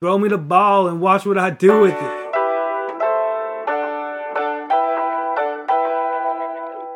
Throw 0.00 0.16
me 0.16 0.28
the 0.28 0.38
ball 0.38 0.86
and 0.86 1.00
watch 1.00 1.26
what 1.26 1.36
I 1.36 1.50
do 1.50 1.80
with 1.80 1.92
it. 1.92 2.28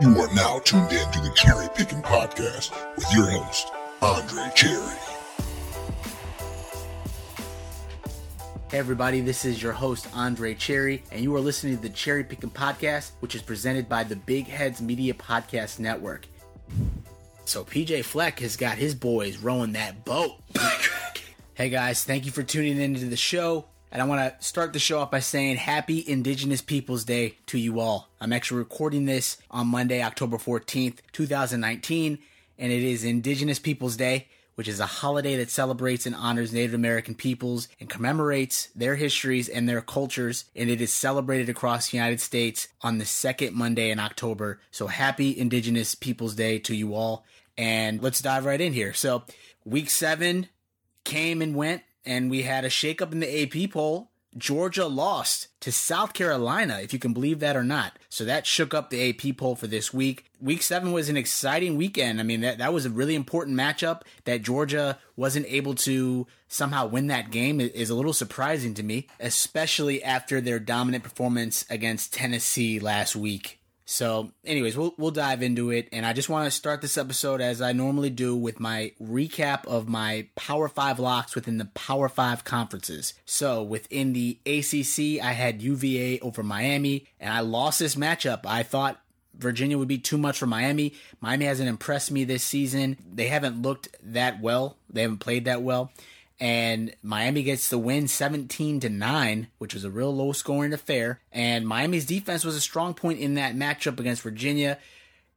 You 0.00 0.20
are 0.20 0.32
now 0.32 0.60
tuned 0.60 0.92
in 0.92 1.10
to 1.10 1.20
the 1.20 1.32
Cherry 1.34 1.66
Picking 1.74 2.00
Podcast 2.00 2.70
with 2.94 3.12
your 3.12 3.28
host, 3.28 3.66
Andre 4.00 4.48
Cherry. 4.54 4.96
Hey 8.70 8.78
everybody, 8.78 9.20
this 9.20 9.44
is 9.44 9.60
your 9.60 9.72
host 9.72 10.06
Andre 10.14 10.54
Cherry, 10.54 11.02
and 11.10 11.24
you 11.24 11.34
are 11.34 11.40
listening 11.40 11.74
to 11.74 11.82
the 11.82 11.88
Cherry 11.88 12.22
Picking 12.22 12.50
Podcast, 12.50 13.10
which 13.18 13.34
is 13.34 13.42
presented 13.42 13.88
by 13.88 14.04
the 14.04 14.14
Big 14.14 14.46
Heads 14.46 14.80
Media 14.80 15.14
Podcast 15.14 15.80
Network. 15.80 16.28
So 17.46 17.64
PJ 17.64 18.04
Fleck 18.04 18.38
has 18.38 18.56
got 18.56 18.78
his 18.78 18.94
boys 18.94 19.38
rowing 19.38 19.72
that 19.72 20.04
boat. 20.04 20.36
hey 21.54 21.68
guys, 21.68 22.02
thank 22.02 22.24
you 22.24 22.32
for 22.32 22.42
tuning 22.42 22.80
into 22.80 23.06
the 23.06 23.16
show. 23.16 23.66
And 23.90 24.00
I 24.00 24.06
want 24.06 24.20
to 24.22 24.44
start 24.44 24.72
the 24.72 24.78
show 24.78 25.00
off 25.00 25.10
by 25.10 25.20
saying 25.20 25.56
Happy 25.56 26.02
Indigenous 26.06 26.62
Peoples 26.62 27.04
Day 27.04 27.36
to 27.46 27.58
you 27.58 27.78
all. 27.78 28.08
I'm 28.22 28.32
actually 28.32 28.60
recording 28.60 29.04
this 29.04 29.36
on 29.50 29.66
Monday, 29.66 30.02
October 30.02 30.38
14th, 30.38 31.00
2019, 31.12 32.18
and 32.58 32.72
it 32.72 32.82
is 32.82 33.04
Indigenous 33.04 33.58
Peoples 33.58 33.98
Day, 33.98 34.28
which 34.54 34.66
is 34.66 34.80
a 34.80 34.86
holiday 34.86 35.36
that 35.36 35.50
celebrates 35.50 36.06
and 36.06 36.14
honors 36.14 36.54
Native 36.54 36.72
American 36.72 37.14
peoples 37.14 37.68
and 37.78 37.90
commemorates 37.90 38.68
their 38.74 38.96
histories 38.96 39.50
and 39.50 39.68
their 39.68 39.82
cultures. 39.82 40.46
And 40.56 40.70
it 40.70 40.80
is 40.80 40.90
celebrated 40.90 41.50
across 41.50 41.90
the 41.90 41.98
United 41.98 42.22
States 42.22 42.68
on 42.80 42.96
the 42.96 43.04
second 43.04 43.54
Monday 43.54 43.90
in 43.90 44.00
October. 44.00 44.58
So 44.70 44.86
happy 44.86 45.38
Indigenous 45.38 45.94
Peoples 45.94 46.34
Day 46.34 46.58
to 46.60 46.74
you 46.74 46.94
all. 46.94 47.26
And 47.58 48.02
let's 48.02 48.22
dive 48.22 48.46
right 48.46 48.60
in 48.60 48.72
here. 48.72 48.94
So, 48.94 49.24
week 49.66 49.90
seven 49.90 50.48
came 51.04 51.42
and 51.42 51.54
went 51.54 51.82
and 52.04 52.30
we 52.30 52.42
had 52.42 52.64
a 52.64 52.68
shakeup 52.68 53.12
in 53.12 53.20
the 53.20 53.42
AP 53.42 53.70
poll. 53.70 54.10
Georgia 54.36 54.86
lost 54.86 55.48
to 55.60 55.70
South 55.70 56.14
Carolina, 56.14 56.80
if 56.82 56.94
you 56.94 56.98
can 56.98 57.12
believe 57.12 57.40
that 57.40 57.56
or 57.56 57.62
not. 57.62 57.98
So 58.08 58.24
that 58.24 58.46
shook 58.46 58.72
up 58.72 58.88
the 58.88 59.10
AP 59.10 59.36
poll 59.36 59.56
for 59.56 59.66
this 59.66 59.92
week. 59.92 60.24
Week 60.40 60.62
seven 60.62 60.92
was 60.92 61.10
an 61.10 61.18
exciting 61.18 61.76
weekend. 61.76 62.18
I 62.18 62.22
mean, 62.22 62.40
that, 62.40 62.56
that 62.56 62.72
was 62.72 62.86
a 62.86 62.90
really 62.90 63.14
important 63.14 63.58
matchup 63.58 64.02
that 64.24 64.42
Georgia 64.42 64.98
wasn't 65.16 65.46
able 65.48 65.74
to 65.74 66.26
somehow 66.48 66.86
win 66.86 67.08
that 67.08 67.30
game 67.30 67.60
is 67.60 67.90
a 67.90 67.94
little 67.94 68.14
surprising 68.14 68.72
to 68.74 68.82
me, 68.82 69.06
especially 69.20 70.02
after 70.02 70.40
their 70.40 70.58
dominant 70.58 71.04
performance 71.04 71.66
against 71.68 72.14
Tennessee 72.14 72.80
last 72.80 73.14
week. 73.14 73.61
So, 73.92 74.32
anyways, 74.46 74.74
we'll 74.74 74.94
we'll 74.96 75.10
dive 75.10 75.42
into 75.42 75.68
it, 75.68 75.86
and 75.92 76.06
I 76.06 76.14
just 76.14 76.30
want 76.30 76.46
to 76.46 76.50
start 76.50 76.80
this 76.80 76.96
episode 76.96 77.42
as 77.42 77.60
I 77.60 77.72
normally 77.72 78.08
do 78.08 78.34
with 78.34 78.58
my 78.58 78.92
recap 78.98 79.66
of 79.66 79.86
my 79.86 80.28
Power 80.34 80.66
Five 80.66 80.98
locks 80.98 81.34
within 81.34 81.58
the 81.58 81.66
Power 81.66 82.08
Five 82.08 82.42
conferences. 82.42 83.12
So, 83.26 83.62
within 83.62 84.14
the 84.14 84.38
ACC, 84.46 85.22
I 85.22 85.32
had 85.32 85.60
UVA 85.60 86.20
over 86.20 86.42
Miami, 86.42 87.04
and 87.20 87.34
I 87.34 87.40
lost 87.40 87.80
this 87.80 87.94
matchup. 87.94 88.46
I 88.46 88.62
thought 88.62 88.98
Virginia 89.34 89.76
would 89.76 89.88
be 89.88 89.98
too 89.98 90.16
much 90.16 90.38
for 90.38 90.46
Miami. 90.46 90.94
Miami 91.20 91.44
hasn't 91.44 91.68
impressed 91.68 92.10
me 92.10 92.24
this 92.24 92.42
season. 92.42 92.96
They 93.12 93.26
haven't 93.26 93.60
looked 93.60 93.88
that 94.02 94.40
well. 94.40 94.78
They 94.88 95.02
haven't 95.02 95.18
played 95.18 95.44
that 95.44 95.60
well 95.60 95.92
and 96.42 96.92
Miami 97.04 97.44
gets 97.44 97.68
the 97.68 97.78
win 97.78 98.08
17 98.08 98.80
to 98.80 98.88
9, 98.88 99.46
which 99.58 99.74
was 99.74 99.84
a 99.84 99.90
real 99.92 100.12
low 100.12 100.32
scoring 100.32 100.72
affair. 100.72 101.20
And 101.30 101.64
Miami's 101.64 102.04
defense 102.04 102.44
was 102.44 102.56
a 102.56 102.60
strong 102.60 102.94
point 102.94 103.20
in 103.20 103.34
that 103.34 103.54
matchup 103.54 104.00
against 104.00 104.22
Virginia. 104.22 104.78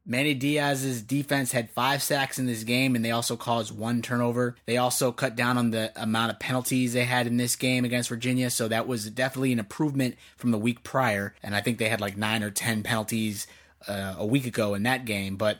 Manny 0.04 0.34
Diaz's 0.34 1.02
defense 1.02 1.52
had 1.52 1.70
five 1.70 2.02
sacks 2.02 2.40
in 2.40 2.46
this 2.46 2.64
game, 2.64 2.96
and 2.96 3.04
they 3.04 3.12
also 3.12 3.36
caused 3.36 3.70
one 3.70 4.02
turnover. 4.02 4.56
They 4.66 4.78
also 4.78 5.12
cut 5.12 5.36
down 5.36 5.56
on 5.56 5.70
the 5.70 5.92
amount 5.94 6.32
of 6.32 6.40
penalties 6.40 6.92
they 6.92 7.04
had 7.04 7.28
in 7.28 7.36
this 7.36 7.54
game 7.54 7.84
against 7.84 8.08
Virginia, 8.08 8.50
so 8.50 8.66
that 8.66 8.88
was 8.88 9.08
definitely 9.08 9.52
an 9.52 9.60
improvement 9.60 10.16
from 10.36 10.50
the 10.50 10.58
week 10.58 10.82
prior. 10.82 11.36
And 11.40 11.54
I 11.54 11.60
think 11.60 11.78
they 11.78 11.88
had 11.88 12.00
like 12.00 12.16
nine 12.16 12.42
or 12.42 12.50
ten 12.50 12.82
penalties 12.82 13.46
uh, 13.86 14.16
a 14.18 14.26
week 14.26 14.44
ago 14.44 14.74
in 14.74 14.82
that 14.82 15.04
game. 15.04 15.36
But 15.36 15.58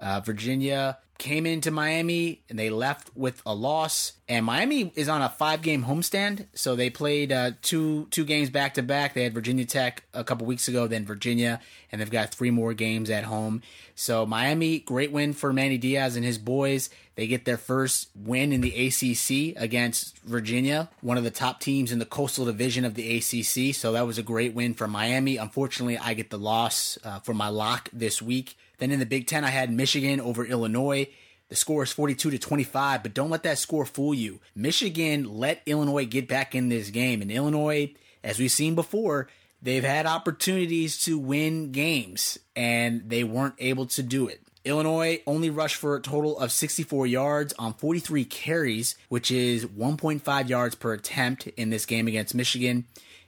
uh, 0.00 0.20
Virginia 0.20 0.98
came 1.20 1.44
into 1.44 1.70
Miami 1.70 2.40
and 2.48 2.58
they 2.58 2.70
left 2.70 3.10
with 3.14 3.42
a 3.44 3.54
loss. 3.54 4.14
And 4.26 4.44
Miami 4.44 4.90
is 4.96 5.08
on 5.08 5.20
a 5.20 5.28
five 5.28 5.60
game 5.60 5.84
homestand, 5.84 6.46
so 6.54 6.74
they 6.74 6.88
played 6.88 7.30
uh, 7.30 7.52
two 7.62 8.06
two 8.10 8.24
games 8.24 8.48
back 8.48 8.74
to 8.74 8.82
back. 8.82 9.14
They 9.14 9.24
had 9.24 9.34
Virginia 9.34 9.66
Tech 9.66 10.04
a 10.14 10.24
couple 10.24 10.46
weeks 10.46 10.66
ago, 10.66 10.86
then 10.86 11.04
Virginia, 11.04 11.60
and 11.92 12.00
they've 12.00 12.10
got 12.10 12.34
three 12.34 12.50
more 12.50 12.72
games 12.72 13.10
at 13.10 13.24
home. 13.24 13.62
So 13.94 14.24
Miami, 14.24 14.78
great 14.78 15.12
win 15.12 15.34
for 15.34 15.52
Manny 15.52 15.76
Diaz 15.76 16.16
and 16.16 16.24
his 16.24 16.38
boys. 16.38 16.88
They 17.16 17.26
get 17.26 17.44
their 17.44 17.58
first 17.58 18.08
win 18.16 18.50
in 18.50 18.62
the 18.62 18.86
ACC 18.86 19.60
against 19.62 20.18
Virginia, 20.20 20.88
one 21.02 21.18
of 21.18 21.24
the 21.24 21.30
top 21.30 21.60
teams 21.60 21.92
in 21.92 21.98
the 21.98 22.06
Coastal 22.06 22.46
Division 22.46 22.86
of 22.86 22.94
the 22.94 23.18
ACC. 23.18 23.74
So 23.74 23.92
that 23.92 24.06
was 24.06 24.16
a 24.16 24.22
great 24.22 24.54
win 24.54 24.72
for 24.72 24.88
Miami. 24.88 25.36
Unfortunately, 25.36 25.98
I 25.98 26.14
get 26.14 26.30
the 26.30 26.38
loss 26.38 26.96
uh, 27.04 27.18
for 27.18 27.34
my 27.34 27.48
lock 27.48 27.90
this 27.92 28.22
week. 28.22 28.56
Then 28.80 28.90
in 28.90 28.98
the 28.98 29.06
Big 29.06 29.26
Ten, 29.26 29.44
I 29.44 29.50
had 29.50 29.70
Michigan 29.70 30.20
over 30.20 30.44
Illinois. 30.44 31.06
The 31.48 31.54
score 31.56 31.82
is 31.82 31.92
42 31.92 32.30
to 32.30 32.38
25, 32.38 33.02
but 33.02 33.14
don't 33.14 33.30
let 33.30 33.42
that 33.42 33.58
score 33.58 33.84
fool 33.84 34.14
you. 34.14 34.40
Michigan 34.54 35.38
let 35.38 35.62
Illinois 35.66 36.06
get 36.06 36.26
back 36.26 36.54
in 36.54 36.68
this 36.68 36.90
game, 36.90 37.22
and 37.22 37.30
Illinois, 37.30 37.92
as 38.24 38.38
we've 38.38 38.50
seen 38.50 38.74
before, 38.74 39.28
they've 39.60 39.84
had 39.84 40.06
opportunities 40.06 41.02
to 41.04 41.18
win 41.18 41.72
games, 41.72 42.38
and 42.56 43.08
they 43.08 43.22
weren't 43.22 43.54
able 43.58 43.86
to 43.86 44.02
do 44.02 44.28
it. 44.28 44.40
Illinois 44.64 45.20
only 45.26 45.50
rushed 45.50 45.76
for 45.76 45.96
a 45.96 46.00
total 46.00 46.38
of 46.38 46.52
64 46.52 47.06
yards 47.06 47.52
on 47.58 47.74
43 47.74 48.24
carries, 48.24 48.96
which 49.08 49.30
is 49.30 49.66
1.5 49.66 50.48
yards 50.48 50.74
per 50.74 50.92
attempt 50.92 51.46
in 51.48 51.70
this 51.70 51.86
game 51.86 52.06
against 52.08 52.34
Michigan. 52.34 52.86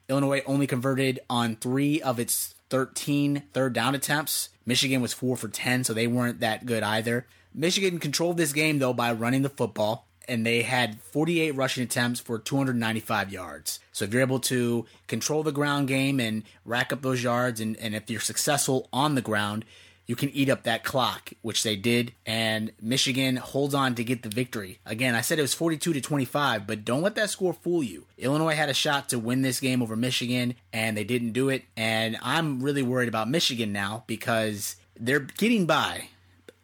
Illinois 0.09 0.43
only 0.47 0.67
converted 0.67 1.21
on 1.31 1.57
three 1.57 2.01
of 2.03 2.21
its 2.21 2.55
13 2.73 3.43
third 3.53 3.75
down 3.75 3.95
attempts. 3.95 4.49
Michigan 4.65 5.03
was 5.03 5.13
4 5.13 5.37
for 5.37 5.49
10, 5.49 5.85
so 5.85 5.93
they 5.93 6.07
weren't 6.07 6.41
that 6.41 6.65
good 6.65 6.83
either. 6.83 7.27
Michigan 7.55 7.99
controlled 7.99 8.39
this 8.39 8.55
game, 8.55 8.79
though, 8.79 8.95
by 8.95 9.13
running 9.13 9.43
the 9.43 9.51
football, 9.51 10.07
and 10.27 10.47
they 10.47 10.63
had 10.63 10.99
48 11.03 11.51
rushing 11.51 11.85
attempts 11.85 12.19
for 12.19 12.39
295 12.39 13.31
yards. 13.31 13.79
So 13.93 14.07
if 14.07 14.13
you're 14.15 14.23
able 14.23 14.41
to 14.41 14.87
control 15.07 15.43
the 15.43 15.53
ground 15.53 15.87
game 15.87 16.19
and 16.19 16.45
rack 16.65 16.95
up 16.95 17.03
those 17.03 17.23
yards, 17.23 17.61
and, 17.61 17.77
and 17.77 17.95
if 17.95 18.09
you're 18.09 18.21
successful 18.21 18.89
on 18.91 19.17
the 19.17 19.21
ground, 19.21 19.67
you 20.13 20.17
can 20.17 20.29
eat 20.29 20.51
up 20.51 20.65
that 20.65 20.85
clock, 20.85 21.31
which 21.41 21.63
they 21.63 21.75
did, 21.75 22.13
and 22.27 22.71
Michigan 22.83 23.37
holds 23.37 23.73
on 23.73 23.95
to 23.95 24.05
get 24.05 24.23
the 24.23 24.29
victory. 24.29 24.79
Again, 24.85 25.15
I 25.15 25.23
said 25.23 25.39
it 25.39 25.41
was 25.41 25.55
42 25.55 25.95
to 25.95 26.03
25, 26.03 26.67
but 26.67 26.85
don't 26.85 27.01
let 27.01 27.15
that 27.15 27.31
score 27.31 27.55
fool 27.55 27.83
you. 27.83 28.05
Illinois 28.19 28.55
had 28.55 28.69
a 28.69 28.75
shot 28.75 29.09
to 29.09 29.19
win 29.19 29.41
this 29.41 29.59
game 29.59 29.81
over 29.81 29.97
Michigan, 29.97 30.55
and 30.71 30.99
they 30.99 31.03
didn't 31.05 31.33
do 31.33 31.49
it. 31.49 31.63
And 31.79 32.19
I'm 32.21 32.63
really 32.63 32.83
worried 32.83 33.09
about 33.09 33.31
Michigan 33.31 33.73
now 33.73 34.05
because 34.07 34.77
they're 35.01 35.21
getting 35.21 35.65
by, 35.65 36.09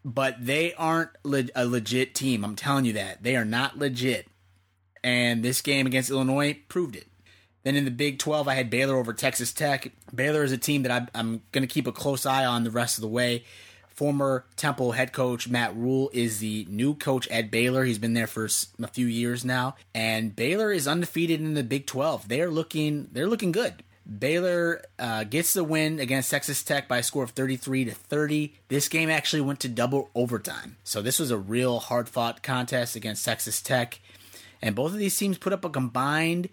but 0.05 0.45
they 0.45 0.75
aren't 0.75 1.13
le- 1.23 1.49
a 1.57 1.65
legit 1.65 2.15
team. 2.15 2.45
I'm 2.45 2.55
telling 2.55 2.85
you 2.85 2.93
that. 2.93 3.23
They 3.23 3.35
are 3.35 3.47
not 3.47 3.79
legit. 3.79 4.29
And 5.03 5.43
this 5.43 5.63
game 5.63 5.87
against 5.87 6.11
Illinois 6.11 6.59
proved 6.69 6.97
it. 6.97 7.07
Then 7.65 7.77
in 7.77 7.85
the 7.85 7.91
Big 7.91 8.19
12, 8.19 8.49
I 8.49 8.55
had 8.55 8.71
Baylor 8.71 8.97
over 8.97 9.13
Texas 9.13 9.53
Tech. 9.53 9.93
Baylor 10.15 10.45
is 10.45 10.53
a 10.53 10.59
team 10.59 10.83
that 10.83 11.11
I'm, 11.15 11.43
going 11.53 11.67
to 11.67 11.73
keep 11.73 11.87
a 11.87 11.93
close 11.93 12.25
eye 12.25 12.45
on 12.45 12.65
the 12.65 12.71
rest 12.71 12.99
of 12.99 13.03
the 13.03 13.09
way. 13.09 13.45
Former 13.89 14.45
Temple 14.57 14.93
head 14.93 15.13
coach 15.13 15.49
Matt 15.49 15.75
Rhule 15.75 16.09
is 16.13 16.39
the 16.39 16.67
new 16.71 16.95
coach 16.95 17.27
at 17.29 17.51
Baylor. 17.51 17.85
He's 17.85 17.99
been 17.99 18.15
there 18.15 18.29
for 18.29 18.45
a 18.81 18.87
few 18.87 19.07
years 19.07 19.45
now, 19.45 19.75
and 19.93 20.37
Baylor 20.37 20.71
is 20.71 20.87
undefeated 20.87 21.41
in 21.41 21.55
the 21.55 21.65
Big 21.65 21.85
12. 21.85 22.29
They're 22.29 22.49
looking 22.49 23.09
they're 23.11 23.27
looking 23.27 23.51
good. 23.51 23.83
Baylor 24.09 24.83
uh, 25.01 25.25
gets 25.25 25.53
the 25.53 25.65
win 25.65 25.99
against 25.99 26.31
Texas 26.31 26.63
Tech 26.63 26.87
by 26.87 26.99
a 26.99 27.03
score 27.03 27.25
of 27.25 27.33
33 27.33 27.87
to 27.87 27.91
30. 27.91 28.55
This 28.69 28.89
game 28.89 29.11
actually 29.11 29.43
went 29.43 29.61
to 29.61 29.69
double 29.69 30.11
overtime, 30.15 30.77
so 30.85 31.03
this 31.03 31.19
was 31.19 31.33
a 31.33 31.37
real 31.37 31.81
hard 31.81 32.09
fought 32.09 32.43
contest 32.45 32.95
against 32.95 33.25
Texas 33.25 33.61
Tech, 33.61 33.99
and 34.63 34.77
both 34.77 34.93
of 34.93 34.99
these 34.99 35.19
teams 35.19 35.39
put 35.39 35.53
up 35.53 35.65
a 35.65 35.71
combined 35.71 36.49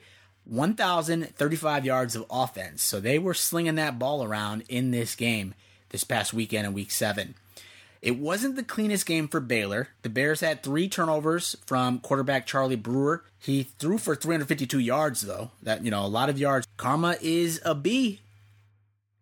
1,035 0.45 1.85
yards 1.85 2.15
of 2.15 2.25
offense. 2.29 2.81
So 2.81 2.99
they 2.99 3.19
were 3.19 3.33
slinging 3.33 3.75
that 3.75 3.99
ball 3.99 4.23
around 4.23 4.63
in 4.69 4.91
this 4.91 5.15
game 5.15 5.53
this 5.89 6.03
past 6.03 6.33
weekend 6.33 6.67
in 6.67 6.73
week 6.73 6.91
seven. 6.91 7.35
It 8.01 8.19
wasn't 8.19 8.55
the 8.55 8.63
cleanest 8.63 9.07
game 9.07 9.27
for 9.27 9.39
Baylor. 9.39 9.87
The 10.03 10.09
Bears 10.09 10.41
had 10.41 10.61
three 10.61 10.87
turnovers 10.87 11.55
from 11.65 11.97
quarterback 11.99 12.45
Charlie 12.45 12.75
Brewer. 12.75 13.23
He 13.39 13.63
threw 13.63 13.97
for 13.97 14.15
352 14.15 14.77
yards, 14.77 15.21
though. 15.21 15.49
That, 15.63 15.83
you 15.83 15.89
know, 15.89 16.05
a 16.05 16.07
lot 16.07 16.29
of 16.29 16.37
yards. 16.37 16.67
Karma 16.77 17.15
is 17.19 17.59
a 17.65 17.73
B. 17.73 18.21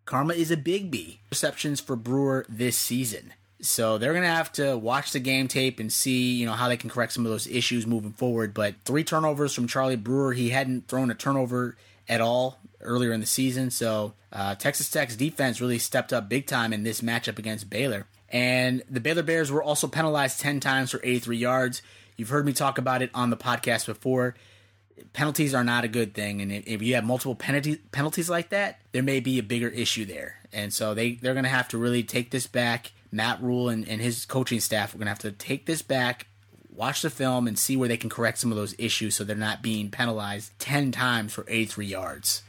Karma 0.06 0.34
is 0.34 0.52
a 0.52 0.58
big 0.58 0.92
B. 0.92 1.22
Receptions 1.32 1.80
for 1.80 1.96
Brewer 1.96 2.46
this 2.50 2.78
season. 2.78 3.34
So 3.64 3.98
they're 3.98 4.12
going 4.12 4.24
to 4.24 4.30
have 4.30 4.52
to 4.54 4.78
watch 4.78 5.12
the 5.14 5.20
game 5.20 5.48
tape 5.48 5.80
and 5.80 5.92
see, 5.92 6.34
you 6.34 6.46
know, 6.46 6.52
how 6.52 6.68
they 6.68 6.78
can 6.78 6.90
correct 6.90 7.14
some 7.14 7.26
of 7.26 7.32
those 7.32 7.48
issues 7.48 7.88
moving 7.88 8.12
forward. 8.12 8.54
But 8.54 8.76
three 8.84 9.06
turnovers 9.06 9.54
from 9.54 9.68
Charlie 9.68 9.96
Brewer. 9.96 10.34
He 10.34 10.50
hadn't 10.50 10.88
thrown 10.88 11.10
a 11.10 11.16
turnover 11.16 11.78
at 12.10 12.20
all 12.20 12.60
earlier 12.82 13.14
in 13.14 13.22
the 13.22 13.26
season. 13.26 13.72
So 13.72 14.14
uh, 14.34 14.56
Texas 14.56 14.90
Tech's 14.90 15.16
defense 15.16 15.62
really 15.62 15.80
stepped 15.80 16.12
up 16.12 16.28
big 16.28 16.46
time 16.46 16.74
in 16.74 16.84
this 16.84 17.00
matchup 17.00 17.40
against 17.40 17.70
Baylor. 17.70 18.06
And 18.28 18.84
the 18.90 19.00
Baylor 19.00 19.24
Bears 19.24 19.52
were 19.52 19.64
also 19.64 19.88
penalized 19.88 20.42
10 20.42 20.60
times 20.60 20.92
for 20.92 21.00
83 21.04 21.38
yards. 21.38 21.82
You've 22.18 22.30
heard 22.30 22.46
me 22.46 22.54
talk 22.54 22.78
about 22.78 23.02
it 23.02 23.12
on 23.14 23.30
the 23.30 23.38
podcast 23.38 23.86
before. 23.86 24.36
penalties 25.14 25.54
are 25.54 25.64
not 25.64 25.84
a 25.84 25.88
good 25.88 26.14
thing, 26.14 26.42
and 26.42 26.52
if 26.52 26.82
you 26.82 26.96
have 26.96 27.04
multiple 27.04 27.36
penalties 27.36 28.30
like 28.30 28.50
that, 28.50 28.80
there 28.92 29.04
may 29.04 29.20
be 29.20 29.40
a 29.40 29.44
bigger 29.44 29.70
issue 29.70 30.06
there. 30.06 30.38
And 30.52 30.74
so 30.74 30.94
they 30.94 31.14
they're 31.14 31.34
going 31.34 31.46
to 31.46 31.50
have 31.50 31.68
to 31.70 31.78
really 31.78 32.04
take 32.04 32.32
this 32.32 32.48
back. 32.48 32.92
Matt 33.14 33.42
Rhule 33.42 33.70
and, 33.70 33.88
and 33.88 34.02
his 34.02 34.26
coaching 34.26 34.60
staff 34.60 34.94
are 34.94 34.98
going 34.98 35.06
to 35.06 35.12
have 35.12 35.20
to 35.20 35.32
take 35.32 35.66
this 35.66 35.82
back, 35.82 36.28
watch 36.74 37.04
the 37.04 37.10
film, 37.10 37.48
and 37.48 37.58
see 37.58 37.78
where 37.78 37.88
they 37.88 37.98
can 37.98 38.10
correct 38.10 38.40
some 38.40 38.52
of 38.52 38.58
those 38.58 38.76
issues 38.78 39.16
so 39.16 39.24
they're 39.24 39.36
not 39.36 39.62
being 39.62 39.92
penalized 39.92 40.58
ten 40.60 40.92
times 40.92 41.32
for 41.32 41.46
83 41.48 41.86
yards. 41.86 42.44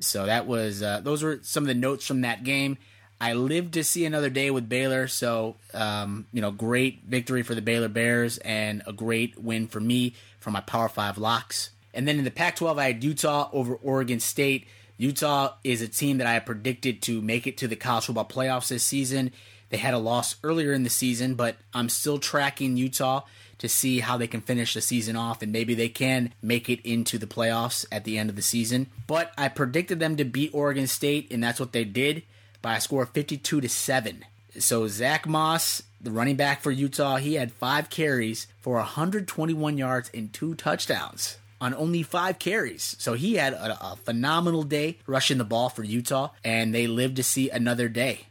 So 0.00 0.26
that 0.26 0.46
was 0.46 0.82
uh, 0.82 1.00
those 1.00 1.22
were 1.22 1.40
some 1.42 1.64
of 1.64 1.68
the 1.68 1.74
notes 1.74 2.06
from 2.06 2.20
that 2.20 2.44
game. 2.44 2.78
I 3.20 3.32
lived 3.32 3.74
to 3.74 3.82
see 3.82 4.04
another 4.04 4.30
day 4.30 4.50
with 4.50 4.68
Baylor, 4.68 5.08
so 5.08 5.56
um, 5.74 6.26
you 6.32 6.40
know, 6.40 6.52
great 6.52 7.02
victory 7.04 7.42
for 7.42 7.54
the 7.54 7.62
Baylor 7.62 7.88
Bears 7.88 8.38
and 8.38 8.82
a 8.86 8.92
great 8.92 9.42
win 9.42 9.66
for 9.66 9.80
me 9.80 10.14
for 10.38 10.50
my 10.50 10.60
Power 10.60 10.88
Five 10.88 11.18
locks. 11.18 11.70
And 11.94 12.06
then 12.06 12.18
in 12.18 12.24
the 12.24 12.30
Pac-12, 12.30 12.78
I 12.78 12.86
had 12.88 13.02
Utah 13.02 13.48
over 13.52 13.74
Oregon 13.74 14.20
State. 14.20 14.68
Utah 14.98 15.54
is 15.64 15.82
a 15.82 15.88
team 15.88 16.18
that 16.18 16.26
I 16.26 16.38
predicted 16.38 17.02
to 17.02 17.20
make 17.20 17.46
it 17.46 17.56
to 17.58 17.66
the 17.66 17.74
college 17.74 18.04
football 18.04 18.24
playoffs 18.26 18.68
this 18.68 18.84
season. 18.84 19.32
They 19.70 19.76
had 19.76 19.94
a 19.94 19.98
loss 19.98 20.36
earlier 20.42 20.72
in 20.72 20.82
the 20.82 20.90
season, 20.90 21.34
but 21.34 21.56
I'm 21.74 21.88
still 21.88 22.18
tracking 22.18 22.76
Utah 22.76 23.22
to 23.58 23.68
see 23.68 24.00
how 24.00 24.16
they 24.16 24.26
can 24.26 24.40
finish 24.40 24.74
the 24.74 24.80
season 24.80 25.16
off 25.16 25.42
and 25.42 25.52
maybe 25.52 25.74
they 25.74 25.88
can 25.88 26.32
make 26.40 26.68
it 26.68 26.80
into 26.88 27.18
the 27.18 27.26
playoffs 27.26 27.84
at 27.90 28.04
the 28.04 28.16
end 28.16 28.30
of 28.30 28.36
the 28.36 28.42
season. 28.42 28.86
But 29.06 29.32
I 29.36 29.48
predicted 29.48 30.00
them 30.00 30.16
to 30.16 30.24
beat 30.24 30.54
Oregon 30.54 30.86
State, 30.86 31.30
and 31.30 31.42
that's 31.42 31.60
what 31.60 31.72
they 31.72 31.84
did 31.84 32.22
by 32.62 32.76
a 32.76 32.80
score 32.80 33.02
of 33.02 33.10
52 33.10 33.60
to 33.60 33.68
7. 33.68 34.24
So 34.58 34.88
Zach 34.88 35.26
Moss, 35.26 35.82
the 36.00 36.10
running 36.10 36.36
back 36.36 36.60
for 36.62 36.70
Utah, 36.70 37.16
he 37.16 37.34
had 37.34 37.52
five 37.52 37.90
carries 37.90 38.46
for 38.60 38.74
121 38.76 39.78
yards 39.78 40.10
and 40.14 40.32
two 40.32 40.54
touchdowns 40.54 41.38
on 41.60 41.74
only 41.74 42.02
five 42.02 42.38
carries. 42.38 42.96
So 42.98 43.14
he 43.14 43.34
had 43.34 43.52
a, 43.52 43.92
a, 43.92 43.96
phenomenal 43.96 44.62
day 44.62 44.98
rushing 45.06 45.38
the 45.38 45.44
ball 45.44 45.68
for 45.68 45.82
Utah, 45.82 46.30
and 46.44 46.74
they 46.74 46.86
lived 46.86 47.16
to 47.16 47.24
see 47.24 47.50
another 47.50 47.88
day. 47.88 48.27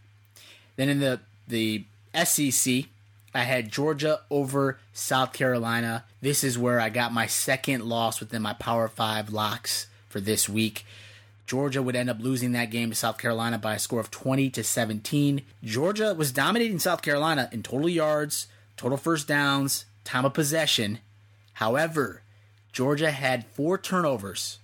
Then 0.78 0.90
in 0.90 1.00
the 1.00 1.20
the 1.48 1.84
SEC, 2.24 2.86
I 3.34 3.44
had 3.44 3.72
Georgia 3.72 4.22
over 4.32 4.80
South 4.94 5.34
Carolina. 5.34 6.06
This 6.22 6.44
is 6.44 6.58
where 6.58 6.80
I 6.80 6.90
got 6.90 7.14
my 7.14 7.28
second 7.28 7.84
loss 7.84 8.20
within 8.20 8.42
my 8.42 8.54
Power 8.54 8.88
Five 8.88 9.30
locks 9.30 9.88
for 10.08 10.22
this 10.22 10.48
week. 10.48 10.86
Georgia 11.46 11.82
would 11.82 11.96
end 11.96 12.10
up 12.10 12.20
losing 12.20 12.52
that 12.52 12.72
game 12.72 12.90
to 12.90 12.96
South 12.96 13.18
Carolina 13.18 13.58
by 13.58 13.76
a 13.76 13.80
score 13.80 14.02
of 14.02 14.12
20 14.12 14.50
to 14.50 14.64
17. 14.64 15.42
Georgia 15.64 16.14
was 16.14 16.34
dominating 16.34 16.78
South 16.78 17.02
Carolina 17.02 17.48
in 17.54 17.64
total 17.64 17.88
yards, 17.88 18.48
total 18.76 18.98
first 18.98 19.28
downs, 19.28 19.86
time 20.04 20.26
of 20.26 20.34
possession. 20.34 21.00
However, 21.54 22.22
Georgia 22.74 23.12
had 23.12 23.46
four 23.48 23.78
turnovers, 23.78 24.60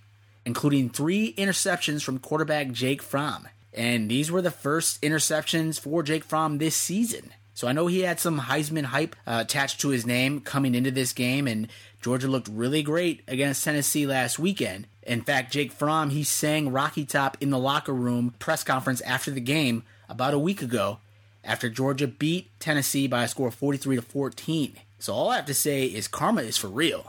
including 0.45 0.89
three 0.89 1.33
interceptions 1.35 2.03
from 2.03 2.19
quarterback 2.19 2.71
Jake 2.71 3.01
Fromm. 3.01 3.47
And 3.73 4.09
these 4.09 4.29
were 4.31 4.41
the 4.41 4.51
first 4.51 5.01
interceptions 5.01 5.79
for 5.79 6.03
Jake 6.03 6.23
Fromm 6.23 6.57
this 6.57 6.75
season. 6.75 7.33
So 7.55 7.67
I 7.67 7.71
know 7.71 7.87
he 7.87 8.01
had 8.01 8.19
some 8.19 8.41
Heisman 8.41 8.85
hype 8.85 9.15
uh, 9.27 9.39
attached 9.41 9.81
to 9.81 9.89
his 9.89 10.05
name 10.05 10.41
coming 10.41 10.73
into 10.73 10.91
this 10.91 11.13
game, 11.13 11.47
and 11.47 11.67
Georgia 12.01 12.27
looked 12.27 12.47
really 12.47 12.81
great 12.81 13.21
against 13.27 13.63
Tennessee 13.63 14.07
last 14.07 14.39
weekend. 14.39 14.87
In 15.03 15.21
fact, 15.21 15.53
Jake 15.53 15.71
Fromm, 15.71 16.09
he 16.09 16.23
sang 16.23 16.71
Rocky 16.71 17.05
Top 17.05 17.37
in 17.39 17.51
the 17.51 17.59
locker 17.59 17.93
room 17.93 18.33
press 18.39 18.63
conference 18.63 19.01
after 19.01 19.29
the 19.29 19.41
game 19.41 19.83
about 20.09 20.33
a 20.33 20.39
week 20.39 20.61
ago 20.61 20.99
after 21.43 21.69
Georgia 21.69 22.07
beat 22.07 22.49
Tennessee 22.59 23.07
by 23.07 23.23
a 23.23 23.27
score 23.27 23.49
of 23.49 23.55
43 23.55 23.97
to 23.97 24.01
14. 24.01 24.77
So 24.97 25.13
all 25.13 25.29
I 25.29 25.35
have 25.35 25.45
to 25.47 25.53
say 25.53 25.85
is 25.85 26.07
karma 26.07 26.41
is 26.41 26.57
for 26.57 26.69
real. 26.69 27.05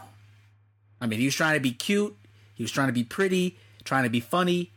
I 1.00 1.06
mean, 1.06 1.20
he 1.20 1.26
was 1.26 1.34
trying 1.34 1.54
to 1.54 1.60
be 1.60 1.72
cute, 1.72 2.16
he 2.54 2.64
was 2.64 2.72
trying 2.72 2.88
to 2.88 2.92
be 2.92 3.04
pretty, 3.04 3.56
trying 3.84 4.04
to 4.04 4.10
be 4.10 4.20
funny 4.20 4.72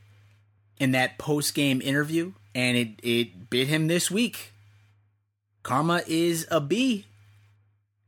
in 0.79 0.91
that 0.91 1.17
post 1.17 1.53
game 1.53 1.81
interview, 1.81 2.33
and 2.53 2.77
it, 2.77 2.89
it 3.03 3.49
bit 3.49 3.67
him 3.67 3.87
this 3.87 4.11
week. 4.11 4.53
Karma 5.63 6.01
is 6.07 6.47
a 6.49 6.61
B. 6.61 7.05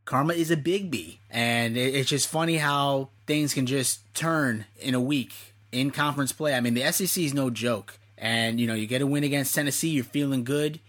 Karma 0.06 0.34
is 0.34 0.50
a 0.50 0.58
big 0.58 0.90
B. 0.90 1.20
And 1.30 1.78
it, 1.78 1.94
it's 1.94 2.10
just 2.10 2.28
funny 2.28 2.58
how 2.58 3.10
things 3.28 3.54
can 3.54 3.66
just 3.66 4.14
turn 4.16 4.66
in 4.80 4.96
a 4.96 5.00
week 5.00 5.34
in 5.72 5.92
conference 5.92 6.32
play. 6.32 6.56
I 6.56 6.62
mean, 6.62 6.74
the 6.74 6.92
SEC 6.92 7.24
is 7.24 7.34
no 7.34 7.50
joke. 7.50 8.00
And, 8.18 8.60
you 8.60 8.68
know, 8.68 8.74
you 8.74 8.88
get 8.88 9.02
a 9.02 9.08
win 9.08 9.24
against 9.24 9.54
Tennessee, 9.54 9.90
you're 9.90 10.04
feeling 10.04 10.44
good. 10.44 10.80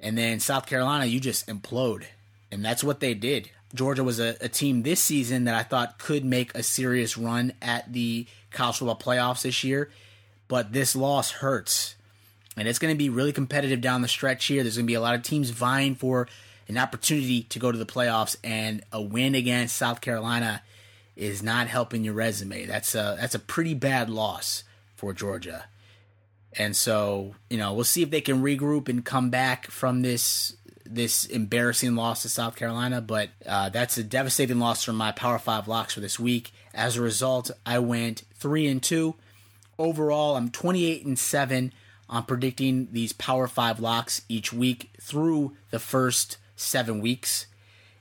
And 0.00 0.16
then 0.16 0.38
South 0.38 0.66
Carolina, 0.66 1.06
you 1.06 1.18
just 1.18 1.46
implode. 1.48 2.04
And 2.50 2.64
that's 2.64 2.84
what 2.84 3.00
they 3.00 3.14
did. 3.14 3.50
Georgia 3.74 4.04
was 4.04 4.20
a, 4.20 4.36
a, 4.40 4.48
team 4.48 4.82
this 4.82 5.00
season 5.02 5.44
that 5.44 5.54
I 5.54 5.62
thought 5.62 5.98
could 5.98 6.24
make 6.24 6.54
a 6.54 6.62
serious 6.62 7.18
run 7.18 7.52
at 7.60 7.92
the 7.92 8.26
college 8.50 8.78
football 8.78 8.96
playoffs 8.96 9.42
this 9.42 9.62
year, 9.62 9.90
but 10.48 10.72
this 10.72 10.96
loss 10.96 11.30
hurts. 11.30 11.94
And 12.56 12.66
it's 12.66 12.80
going 12.80 12.92
to 12.92 12.98
be 12.98 13.08
really 13.08 13.32
competitive 13.32 13.80
down 13.80 14.02
the 14.02 14.08
stretch 14.08 14.46
here. 14.46 14.62
There's 14.62 14.76
going 14.76 14.86
to 14.86 14.90
be 14.90 14.94
a 14.94 15.00
lot 15.00 15.14
of 15.14 15.22
teams 15.22 15.50
vying 15.50 15.94
for 15.94 16.26
an 16.66 16.76
opportunity 16.76 17.44
to 17.44 17.58
go 17.58 17.70
to 17.70 17.78
the 17.78 17.86
playoffs, 17.86 18.36
and 18.42 18.82
a 18.92 19.00
win 19.00 19.34
against 19.34 19.76
South 19.76 20.00
Carolina 20.00 20.62
is 21.16 21.42
not 21.42 21.66
helping 21.66 22.04
your 22.04 22.14
resume. 22.14 22.66
That's 22.66 22.94
a 22.94 23.16
that's 23.18 23.34
a 23.34 23.38
pretty 23.38 23.74
bad 23.74 24.10
loss 24.10 24.64
for 24.94 25.12
Georgia. 25.12 25.66
And 26.56 26.74
so, 26.74 27.34
you 27.50 27.58
know, 27.58 27.72
we'll 27.72 27.84
see 27.84 28.02
if 28.02 28.10
they 28.10 28.20
can 28.20 28.42
regroup 28.42 28.88
and 28.88 29.04
come 29.04 29.30
back 29.30 29.70
from 29.70 30.02
this 30.02 30.56
this 30.84 31.26
embarrassing 31.26 31.94
loss 31.94 32.22
to 32.22 32.28
South 32.28 32.56
Carolina, 32.56 33.00
but 33.00 33.28
uh, 33.46 33.68
that's 33.68 33.98
a 33.98 34.02
devastating 34.04 34.58
loss 34.58 34.82
for 34.82 34.92
my 34.92 35.12
Power 35.12 35.38
Five 35.38 35.68
locks 35.68 35.94
for 35.94 36.00
this 36.00 36.18
week. 36.18 36.52
As 36.72 36.96
a 36.96 37.02
result, 37.02 37.50
I 37.66 37.78
went 37.78 38.22
three 38.34 38.66
and 38.66 38.82
two. 38.82 39.14
Overall, 39.78 40.34
I'm 40.36 40.50
28 40.50 41.06
and 41.06 41.16
seven 41.16 41.72
on 42.08 42.24
predicting 42.24 42.88
these 42.90 43.12
Power 43.12 43.46
Five 43.46 43.78
locks 43.78 44.22
each 44.28 44.52
week 44.52 44.90
through 45.00 45.56
the 45.70 45.78
first 45.78 46.36
seven 46.56 47.00
weeks. 47.00 47.46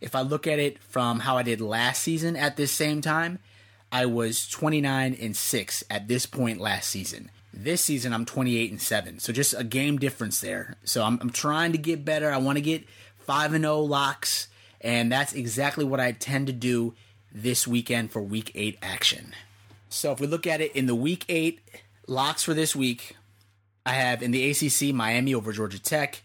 If 0.01 0.15
I 0.15 0.21
look 0.21 0.47
at 0.47 0.57
it 0.57 0.81
from 0.81 1.19
how 1.19 1.37
I 1.37 1.43
did 1.43 1.61
last 1.61 2.01
season 2.01 2.35
at 2.35 2.57
this 2.57 2.71
same 2.71 3.01
time, 3.01 3.37
I 3.91 4.07
was 4.07 4.47
29 4.47 5.15
and 5.21 5.35
6 5.35 5.83
at 5.89 6.07
this 6.07 6.25
point 6.25 6.59
last 6.59 6.89
season. 6.89 7.29
This 7.53 7.81
season 7.81 8.11
I'm 8.11 8.25
28 8.25 8.71
and 8.71 8.81
7. 8.81 9.19
So 9.19 9.31
just 9.31 9.53
a 9.53 9.63
game 9.63 9.99
difference 9.99 10.39
there. 10.39 10.77
So 10.83 11.03
I'm, 11.03 11.19
I'm 11.21 11.29
trying 11.29 11.73
to 11.73 11.77
get 11.77 12.03
better. 12.03 12.31
I 12.31 12.37
want 12.37 12.57
to 12.57 12.61
get 12.61 12.85
5 13.19 13.53
and 13.53 13.63
0 13.63 13.81
locks 13.81 14.47
and 14.81 15.11
that's 15.11 15.33
exactly 15.33 15.85
what 15.85 15.99
I 15.99 16.11
tend 16.11 16.47
to 16.47 16.53
do 16.53 16.95
this 17.31 17.67
weekend 17.67 18.11
for 18.11 18.21
week 18.21 18.51
8 18.55 18.79
action. 18.81 19.33
So 19.89 20.11
if 20.11 20.19
we 20.19 20.27
look 20.27 20.47
at 20.47 20.61
it 20.61 20.75
in 20.75 20.85
the 20.85 20.95
week 20.95 21.25
8 21.29 21.59
locks 22.07 22.43
for 22.43 22.53
this 22.53 22.75
week, 22.75 23.15
I 23.85 23.93
have 23.93 24.21
in 24.21 24.31
the 24.31 24.49
ACC 24.49 24.93
Miami 24.93 25.33
over 25.33 25.51
Georgia 25.51 25.81
Tech, 25.81 26.21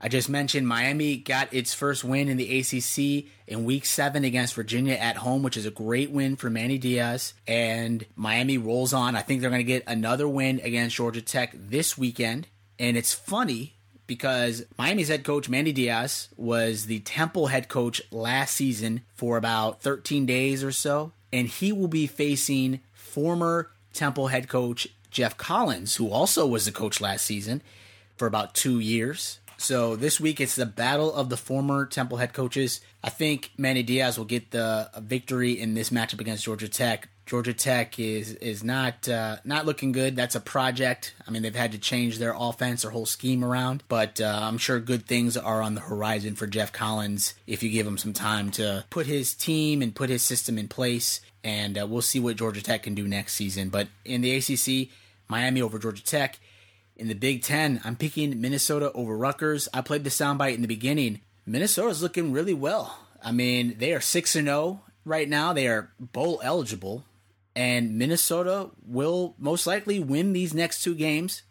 I 0.00 0.08
just 0.08 0.28
mentioned 0.28 0.68
Miami 0.68 1.16
got 1.16 1.52
its 1.52 1.74
first 1.74 2.04
win 2.04 2.28
in 2.28 2.36
the 2.36 2.58
ACC 2.60 3.26
in 3.48 3.64
week 3.64 3.84
seven 3.84 4.24
against 4.24 4.54
Virginia 4.54 4.94
at 4.94 5.16
home, 5.16 5.42
which 5.42 5.56
is 5.56 5.66
a 5.66 5.72
great 5.72 6.10
win 6.10 6.36
for 6.36 6.48
Manny 6.48 6.78
Diaz. 6.78 7.34
And 7.48 8.06
Miami 8.14 8.58
rolls 8.58 8.92
on. 8.92 9.16
I 9.16 9.22
think 9.22 9.40
they're 9.40 9.50
going 9.50 9.60
to 9.60 9.64
get 9.64 9.82
another 9.88 10.28
win 10.28 10.60
against 10.62 10.94
Georgia 10.94 11.20
Tech 11.20 11.52
this 11.54 11.98
weekend. 11.98 12.46
And 12.78 12.96
it's 12.96 13.12
funny 13.12 13.74
because 14.06 14.64
Miami's 14.78 15.08
head 15.08 15.24
coach, 15.24 15.48
Manny 15.48 15.72
Diaz, 15.72 16.28
was 16.36 16.86
the 16.86 17.00
Temple 17.00 17.48
head 17.48 17.68
coach 17.68 18.00
last 18.12 18.54
season 18.54 19.02
for 19.14 19.36
about 19.36 19.82
13 19.82 20.26
days 20.26 20.62
or 20.62 20.70
so. 20.70 21.10
And 21.32 21.48
he 21.48 21.72
will 21.72 21.88
be 21.88 22.06
facing 22.06 22.80
former 23.08 23.70
Temple 23.92 24.28
head 24.28 24.48
coach 24.48 24.88
Geoff 25.10 25.36
Collins, 25.36 25.96
who 25.96 26.10
also 26.10 26.46
was 26.46 26.64
the 26.64 26.72
coach 26.72 27.00
last 27.00 27.24
season 27.24 27.62
for 28.16 28.26
about 28.26 28.54
two 28.54 28.78
years. 28.78 29.38
So 29.56 29.96
this 29.96 30.20
week 30.20 30.40
it's 30.40 30.54
the 30.54 30.66
battle 30.66 31.12
of 31.12 31.30
the 31.30 31.36
former 31.36 31.84
Temple 31.86 32.18
head 32.18 32.32
coaches. 32.32 32.80
I 33.02 33.10
think 33.10 33.50
Manny 33.56 33.82
Diaz 33.82 34.16
will 34.16 34.24
get 34.24 34.50
the 34.50 34.90
victory 34.98 35.58
in 35.58 35.74
this 35.74 35.90
matchup 35.90 36.20
against 36.20 36.44
Georgia 36.44 36.68
Tech. 36.68 37.08
Georgia 37.28 37.52
Tech 37.52 37.98
is 37.98 38.32
is 38.36 38.64
not 38.64 39.06
uh, 39.06 39.36
not 39.44 39.66
looking 39.66 39.92
good. 39.92 40.16
That's 40.16 40.34
a 40.34 40.40
project. 40.40 41.14
I 41.26 41.30
mean, 41.30 41.42
they've 41.42 41.54
had 41.54 41.72
to 41.72 41.78
change 41.78 42.18
their 42.18 42.34
offense, 42.34 42.82
their 42.82 42.90
whole 42.90 43.04
scheme 43.04 43.44
around. 43.44 43.82
But 43.86 44.18
uh, 44.18 44.40
I'm 44.42 44.56
sure 44.56 44.80
good 44.80 45.06
things 45.06 45.36
are 45.36 45.60
on 45.60 45.74
the 45.74 45.82
horizon 45.82 46.36
for 46.36 46.46
Geoff 46.46 46.72
Collins 46.72 47.34
if 47.46 47.62
you 47.62 47.68
give 47.68 47.86
him 47.86 47.98
some 47.98 48.14
time 48.14 48.50
to 48.52 48.86
put 48.88 49.06
his 49.06 49.34
team 49.34 49.82
and 49.82 49.94
put 49.94 50.08
his 50.08 50.22
system 50.22 50.56
in 50.56 50.68
place. 50.68 51.20
And 51.44 51.78
uh, 51.78 51.86
we'll 51.86 52.00
see 52.00 52.18
what 52.18 52.36
Georgia 52.36 52.62
Tech 52.62 52.84
can 52.84 52.94
do 52.94 53.06
next 53.06 53.34
season. 53.34 53.68
But 53.68 53.88
in 54.06 54.22
the 54.22 54.34
ACC, 54.34 54.90
Miami 55.28 55.60
over 55.60 55.78
Georgia 55.78 56.02
Tech. 56.02 56.40
In 56.96 57.08
the 57.08 57.14
Big 57.14 57.42
Ten, 57.42 57.80
I'm 57.84 57.94
picking 57.94 58.40
Minnesota 58.40 58.90
over 58.92 59.16
Rutgers. 59.16 59.68
I 59.74 59.82
played 59.82 60.02
the 60.02 60.10
soundbite 60.10 60.54
in 60.54 60.62
the 60.62 60.66
beginning. 60.66 61.20
Minnesota's 61.46 62.02
looking 62.02 62.32
really 62.32 62.54
well. 62.54 62.98
I 63.22 63.32
mean, 63.32 63.76
they 63.78 63.92
are 63.92 64.00
6 64.00 64.34
and 64.34 64.48
0 64.48 64.80
right 65.04 65.28
now. 65.28 65.52
They 65.52 65.68
are 65.68 65.90
bowl 66.00 66.40
eligible. 66.42 67.04
And 67.58 67.98
Minnesota 67.98 68.70
will 68.86 69.34
most 69.36 69.66
likely 69.66 69.98
win 69.98 70.32
these 70.32 70.54
next 70.54 70.80
two 70.80 70.94
games 70.94 71.42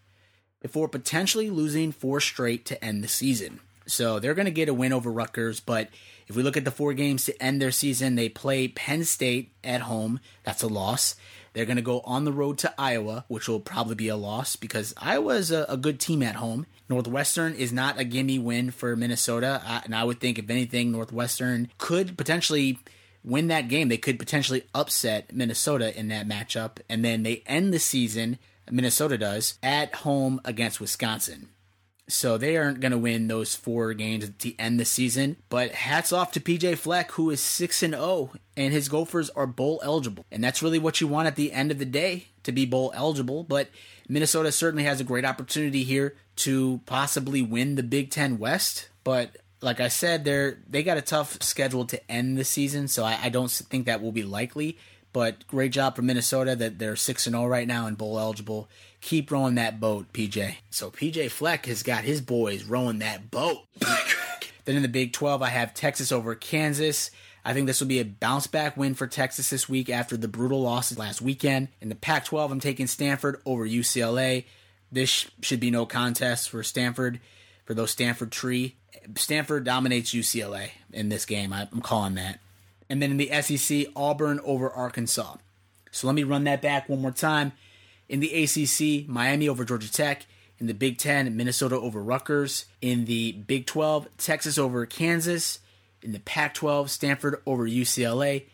before 0.61 0.87
potentially 0.87 1.49
losing 1.49 1.91
four 1.91 2.21
straight 2.21 2.65
to 2.67 2.81
end 2.81 3.03
the 3.03 3.09
season. 3.09 3.59
So 3.87 4.17
they're 4.17 4.33
going 4.33 4.45
to 4.45 4.51
get 4.51 4.69
a 4.69 4.73
win 4.73 4.93
over 4.93 5.11
Rutgers. 5.11 5.59
But 5.59 5.89
if 6.27 6.33
we 6.33 6.43
look 6.43 6.55
at 6.55 6.63
the 6.63 6.71
four 6.71 6.93
games 6.93 7.25
to 7.25 7.43
end 7.43 7.61
their 7.61 7.73
season, 7.73 8.15
they 8.15 8.29
play 8.29 8.69
Penn 8.69 9.03
State 9.03 9.51
at 9.65 9.81
home. 9.81 10.21
That's 10.45 10.63
a 10.63 10.67
loss. 10.67 11.17
They're 11.51 11.65
going 11.65 11.75
to 11.75 11.81
go 11.81 11.99
on 12.05 12.23
the 12.23 12.31
road 12.31 12.57
to 12.59 12.73
Iowa, 12.77 13.25
which 13.27 13.49
will 13.49 13.59
probably 13.59 13.95
be 13.95 14.07
a 14.07 14.15
loss 14.15 14.55
because 14.55 14.93
Iowa 14.95 15.35
is 15.35 15.51
a, 15.51 15.65
a 15.67 15.75
good 15.75 15.99
team 15.99 16.23
at 16.23 16.35
home. 16.35 16.67
Northwestern 16.87 17.53
is 17.53 17.73
not 17.73 17.99
a 17.99 18.05
gimme 18.05 18.39
win 18.39 18.71
for 18.71 18.95
Minnesota. 18.95 19.61
And 19.83 19.93
I 19.93 20.05
would 20.05 20.21
think, 20.21 20.39
if 20.39 20.49
anything, 20.49 20.93
Northwestern 20.93 21.67
could 21.77 22.17
potentially 22.17 22.79
win 23.27 23.47
that 23.47 23.67
game. 23.67 23.89
They 23.89 23.97
could 23.97 24.17
potentially 24.17 24.63
upset 24.73 25.35
Minnesota 25.35 25.97
in 25.97 26.07
that 26.07 26.27
matchup. 26.27 26.79
And 26.89 27.03
then 27.03 27.23
they 27.23 27.43
end 27.45 27.73
the 27.73 27.79
season, 27.79 28.39
Minnesota 28.71 29.17
does, 29.17 29.59
at 29.61 29.93
home 29.95 30.39
against 30.45 30.79
Wisconsin. 30.79 31.49
So 32.09 32.37
they 32.37 32.55
aren't 32.55 32.79
going 32.79 32.93
to 32.93 32.97
win 32.97 33.27
those 33.27 33.53
four 33.53 33.93
games 33.93 34.29
to 34.29 34.55
end 34.57 34.79
the 34.79 34.85
season. 34.85 35.35
But 35.49 35.73
hats 35.73 36.13
off 36.13 36.31
to 36.31 36.39
PJ 36.39 36.77
Fleck, 36.77 37.11
who 37.11 37.29
is 37.29 37.41
6 37.41 37.83
and 37.83 37.93
0, 37.93 38.31
and 38.55 38.71
his 38.71 38.87
Gophers 38.87 39.29
are 39.31 39.45
bowl 39.45 39.81
eligible. 39.83 40.25
And 40.31 40.41
that's 40.41 40.63
really 40.63 40.79
what 40.79 41.01
you 41.01 41.07
want 41.07 41.27
at 41.27 41.35
the 41.35 41.51
end 41.51 41.69
of 41.69 41.79
the 41.79 41.85
day 41.85 42.29
to 42.43 42.53
be 42.53 42.65
bowl 42.65 42.93
eligible. 42.95 43.43
But 43.43 43.67
Minnesota 44.07 44.53
certainly 44.53 44.85
has 44.85 45.01
a 45.01 45.03
great 45.03 45.25
opportunity 45.25 45.83
here 45.83 46.15
to 46.37 46.79
possibly 46.85 47.41
win 47.41 47.75
the 47.75 47.83
Big 47.83 48.09
Ten 48.09 48.37
West. 48.37 48.87
But 49.03 49.35
like 49.61 49.79
I 49.79 49.87
said, 49.87 50.23
they're 50.23 50.59
they 50.69 50.83
got 50.83 50.97
a 50.97 51.01
tough 51.01 51.41
schedule 51.41 51.85
to 51.85 52.11
end 52.11 52.37
the 52.37 52.43
season, 52.43 52.87
so 52.87 53.03
I, 53.03 53.19
I 53.23 53.29
don't 53.29 53.49
think 53.49 53.85
that 53.85 54.01
will 54.01 54.11
be 54.11 54.23
likely. 54.23 54.77
But 55.13 55.47
great 55.47 55.71
job 55.71 55.95
for 55.95 56.01
Minnesota 56.01 56.55
that 56.55 56.79
they're 56.79 56.95
six 56.95 57.25
and 57.25 57.33
zero 57.33 57.45
oh 57.45 57.47
right 57.47 57.67
now 57.67 57.87
and 57.87 57.97
bowl 57.97 58.19
eligible. 58.19 58.69
Keep 59.01 59.31
rowing 59.31 59.55
that 59.55 59.79
boat, 59.79 60.11
PJ. 60.13 60.55
So 60.69 60.91
PJ 60.91 61.31
Fleck 61.31 61.65
has 61.65 61.81
got 61.81 62.03
his 62.03 62.21
boys 62.21 62.63
rowing 62.63 62.99
that 62.99 63.31
boat. 63.31 63.63
then 64.65 64.75
in 64.75 64.81
the 64.81 64.87
Big 64.87 65.13
Twelve, 65.13 65.41
I 65.41 65.49
have 65.49 65.73
Texas 65.73 66.11
over 66.11 66.35
Kansas. 66.35 67.09
I 67.43 67.53
think 67.53 67.65
this 67.65 67.79
will 67.79 67.87
be 67.87 67.99
a 67.99 68.05
bounce 68.05 68.45
back 68.45 68.75
win 68.75 68.93
for 68.93 69.07
Texas 69.07 69.49
this 69.49 69.69
week 69.69 69.89
after 69.89 70.17
the 70.17 70.27
brutal 70.27 70.61
losses 70.61 70.97
last 70.97 71.21
weekend. 71.21 71.69
In 71.79 71.87
the 71.87 71.95
Pac 71.95 72.25
12, 72.25 72.51
I'm 72.51 72.59
taking 72.59 72.87
Stanford 72.87 73.41
over 73.45 73.65
UCLA. 73.65 74.43
This 74.91 75.31
should 75.41 75.61
be 75.61 75.71
no 75.71 75.85
contest 75.85 76.49
for 76.49 76.61
Stanford, 76.61 77.21
for 77.63 77.73
those 77.73 77.91
Stanford 77.91 78.33
tree. 78.33 78.75
Stanford 79.15 79.63
dominates 79.63 80.13
UCLA 80.13 80.71
in 80.91 81.09
this 81.09 81.25
game. 81.25 81.53
I'm 81.53 81.81
calling 81.81 82.15
that. 82.15 82.39
And 82.89 83.01
then 83.01 83.11
in 83.11 83.17
the 83.17 83.31
SEC, 83.41 83.87
Auburn 83.95 84.39
over 84.43 84.69
Arkansas. 84.69 85.35
So 85.91 86.07
let 86.07 86.15
me 86.15 86.23
run 86.23 86.43
that 86.45 86.61
back 86.61 86.87
one 86.87 87.01
more 87.01 87.11
time. 87.11 87.53
In 88.09 88.19
the 88.19 88.43
ACC, 88.43 89.07
Miami 89.07 89.49
over 89.49 89.65
Georgia 89.65 89.91
Tech. 89.91 90.25
In 90.59 90.67
the 90.67 90.73
Big 90.73 90.97
Ten, 90.97 91.35
Minnesota 91.35 91.75
over 91.75 92.01
Rutgers. 92.01 92.65
In 92.81 93.05
the 93.05 93.33
Big 93.33 93.65
12, 93.65 94.07
Texas 94.17 94.57
over 94.57 94.85
Kansas. 94.85 95.59
In 96.01 96.13
the 96.13 96.19
Pac 96.19 96.53
12, 96.53 96.89
Stanford 96.89 97.41
over 97.45 97.67
UCLA. 97.67 98.45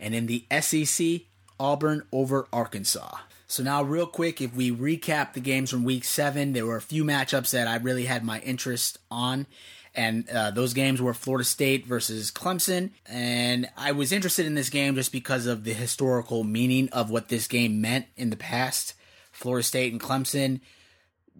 And 0.00 0.14
in 0.14 0.26
the 0.26 0.44
SEC, 0.60 1.22
Auburn 1.60 2.02
over 2.12 2.48
Arkansas. 2.52 3.18
So 3.46 3.62
now, 3.62 3.82
real 3.82 4.06
quick, 4.06 4.40
if 4.40 4.54
we 4.54 4.70
recap 4.72 5.34
the 5.34 5.40
games 5.40 5.70
from 5.70 5.84
Week 5.84 6.04
Seven, 6.04 6.54
there 6.54 6.64
were 6.64 6.76
a 6.76 6.80
few 6.80 7.04
matchups 7.04 7.50
that 7.50 7.68
I 7.68 7.76
really 7.76 8.06
had 8.06 8.24
my 8.24 8.40
interest 8.40 8.98
on, 9.10 9.46
and 9.94 10.28
uh, 10.30 10.50
those 10.50 10.74
games 10.74 11.02
were 11.02 11.14
Florida 11.14 11.44
State 11.44 11.86
versus 11.86 12.30
Clemson. 12.30 12.90
And 13.06 13.68
I 13.76 13.92
was 13.92 14.12
interested 14.12 14.46
in 14.46 14.54
this 14.54 14.70
game 14.70 14.94
just 14.94 15.12
because 15.12 15.46
of 15.46 15.64
the 15.64 15.74
historical 15.74 16.44
meaning 16.44 16.88
of 16.90 17.10
what 17.10 17.28
this 17.28 17.46
game 17.46 17.80
meant 17.80 18.06
in 18.16 18.30
the 18.30 18.36
past. 18.36 18.94
Florida 19.32 19.62
State 19.62 19.92
and 19.92 20.00
Clemson 20.00 20.60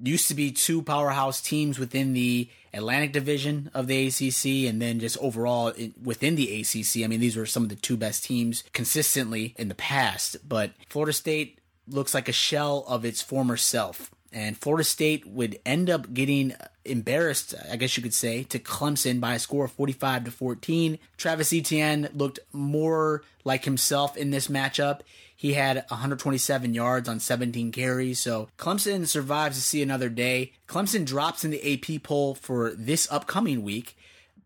used 0.02 0.28
to 0.28 0.35
be 0.35 0.50
two 0.50 0.82
powerhouse 0.82 1.40
teams 1.40 1.78
within 1.78 2.12
the 2.12 2.49
Atlantic 2.75 3.12
Division 3.12 3.71
of 3.75 3.87
the 3.87 4.06
ACC, 4.06 4.68
and 4.68 4.80
then 4.80 4.99
just 4.99 5.18
overall 5.18 5.73
within 6.02 6.37
the 6.37 6.61
ACC. 6.61 7.04
I 7.04 7.06
mean, 7.06 7.21
these 7.21 7.37
were 7.37 7.47
some 7.47 7.62
of 7.62 7.68
the 7.68 7.76
two 7.76 7.97
best 7.97 8.25
teams 8.25 8.64
consistently 8.73 9.54
in 9.59 9.68
the 9.68 9.75
past. 9.75 10.37
But 10.49 10.73
Florida 10.88 11.12
State 11.12 11.61
looks 11.87 12.14
like 12.14 12.28
a 12.28 12.32
shell 12.32 12.85
of 12.88 13.04
its 13.04 13.21
former 13.21 13.56
self. 13.56 14.11
And 14.32 14.56
Florida 14.56 14.84
State 14.84 15.26
would 15.26 15.58
end 15.66 15.90
up 15.90 16.14
getting 16.14 16.54
embarrassed, 16.84 17.54
I 17.70 17.76
guess 17.76 17.96
you 17.96 18.02
could 18.02 18.14
say, 18.14 18.44
to 18.44 18.58
Clemson 18.58 19.20
by 19.20 19.34
a 19.34 19.38
score 19.38 19.66
of 19.66 19.72
45 19.72 20.24
to 20.24 20.30
14. 20.30 20.98
Travis 21.16 21.52
Etienne 21.52 22.08
looked 22.14 22.38
more 22.52 23.22
like 23.44 23.64
himself 23.64 24.16
in 24.16 24.30
this 24.30 24.48
matchup. 24.48 25.00
He 25.36 25.54
had 25.54 25.84
127 25.88 26.72
yards 26.72 27.08
on 27.08 27.18
17 27.18 27.72
carries, 27.72 28.20
so 28.20 28.48
Clemson 28.56 29.08
survives 29.08 29.56
to 29.56 29.62
see 29.62 29.82
another 29.82 30.08
day. 30.08 30.52
Clemson 30.68 31.04
drops 31.04 31.44
in 31.44 31.50
the 31.50 31.74
AP 31.74 32.02
poll 32.04 32.34
for 32.34 32.70
this 32.70 33.10
upcoming 33.10 33.62
week, 33.62 33.96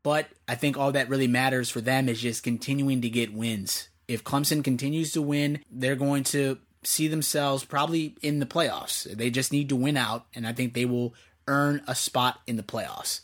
but 0.03 0.29
I 0.49 0.55
think 0.55 0.79
all 0.79 0.93
that 0.93 1.11
really 1.11 1.27
matters 1.27 1.69
for 1.69 1.83
them 1.83 2.09
is 2.09 2.23
just 2.23 2.43
continuing 2.43 3.03
to 3.03 3.11
get 3.11 3.35
wins. 3.35 3.89
If 4.09 4.25
Clemson 4.25 4.65
continues 4.65 5.13
to 5.13 5.23
win, 5.23 5.61
they're 5.71 5.97
going 5.97 6.25
to 6.25 6.59
see 6.87 7.09
themselves 7.09 7.65
probably 7.65 8.15
in 8.23 8.39
the 8.39 8.47
playoffs. 8.47 9.05
They 9.05 9.31
just 9.31 9.53
need 9.53 9.69
to 9.71 9.77
win 9.77 9.97
out, 9.97 10.27
and 10.35 10.47
I 10.47 10.53
think 10.53 10.75
they 10.75 10.85
will 10.85 11.15
earn 11.49 11.83
a 11.87 11.95
spot 11.95 12.41
in 12.47 12.57
the 12.57 12.63
playoffs. 12.63 13.21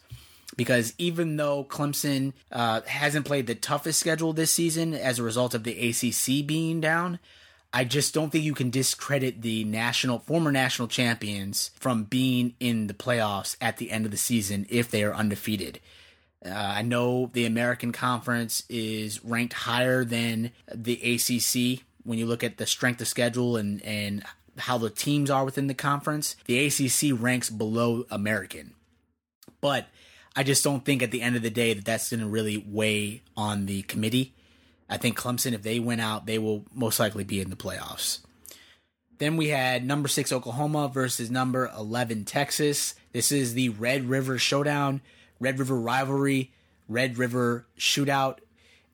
Because 0.54 0.92
even 0.98 1.36
though 1.36 1.64
Clemson 1.64 2.34
uh, 2.50 2.82
hasn't 2.82 3.24
played 3.24 3.46
the 3.46 3.54
toughest 3.54 3.98
schedule 3.98 4.32
this 4.32 4.50
season 4.50 4.92
as 4.92 5.18
a 5.18 5.22
result 5.22 5.54
of 5.54 5.64
the 5.64 5.88
ACC 5.88 6.46
being 6.46 6.80
down, 6.80 7.18
I 7.72 7.84
just 7.84 8.12
don't 8.12 8.30
think 8.30 8.44
you 8.44 8.52
can 8.52 8.68
discredit 8.68 9.40
the 9.40 9.64
national 9.64 10.18
former 10.18 10.52
national 10.52 10.88
champions 10.88 11.70
from 11.80 12.04
being 12.04 12.54
in 12.60 12.86
the 12.86 12.94
playoffs 12.94 13.56
at 13.62 13.78
the 13.78 13.90
end 13.90 14.04
of 14.04 14.10
the 14.10 14.18
season 14.18 14.66
if 14.68 14.90
they 14.90 15.04
are 15.04 15.14
undefeated. 15.14 15.80
Uh, 16.44 16.50
I 16.50 16.82
know 16.82 17.30
the 17.32 17.46
American 17.46 17.92
Conference 17.92 18.64
is 18.68 19.24
ranked 19.24 19.54
higher 19.54 20.04
than 20.04 20.50
the 20.74 20.94
ACC 21.14 21.86
when 22.04 22.18
you 22.18 22.26
look 22.26 22.44
at 22.44 22.58
the 22.58 22.66
strength 22.66 23.00
of 23.00 23.08
schedule 23.08 23.56
and 23.56 23.82
and 23.82 24.24
how 24.58 24.78
the 24.78 24.90
teams 24.90 25.30
are 25.30 25.44
within 25.44 25.66
the 25.66 25.74
conference, 25.74 26.36
the 26.46 26.66
ACC 26.66 27.18
ranks 27.18 27.48
below 27.48 28.04
American. 28.10 28.74
But 29.60 29.86
I 30.36 30.42
just 30.42 30.64
don't 30.64 30.84
think 30.84 31.02
at 31.02 31.10
the 31.10 31.22
end 31.22 31.36
of 31.36 31.42
the 31.42 31.50
day 31.50 31.72
that 31.74 31.84
that's 31.84 32.10
going 32.10 32.20
to 32.20 32.26
really 32.26 32.64
weigh 32.66 33.22
on 33.36 33.66
the 33.66 33.82
committee. 33.82 34.34
I 34.88 34.98
think 34.98 35.18
Clemson, 35.18 35.52
if 35.52 35.62
they 35.62 35.78
win 35.80 36.00
out, 36.00 36.26
they 36.26 36.38
will 36.38 36.64
most 36.74 37.00
likely 37.00 37.24
be 37.24 37.40
in 37.40 37.50
the 37.50 37.56
playoffs. 37.56 38.18
Then 39.18 39.36
we 39.36 39.48
had 39.48 39.86
number 39.86 40.08
six 40.08 40.32
Oklahoma 40.32 40.90
versus 40.92 41.30
number 41.30 41.70
11 41.78 42.24
Texas. 42.24 42.94
This 43.12 43.30
is 43.30 43.54
the 43.54 43.68
Red 43.70 44.08
River 44.08 44.36
Showdown, 44.36 45.00
Red 45.38 45.58
River 45.58 45.76
rivalry, 45.76 46.50
Red 46.88 47.18
River 47.18 47.66
shootout. 47.78 48.38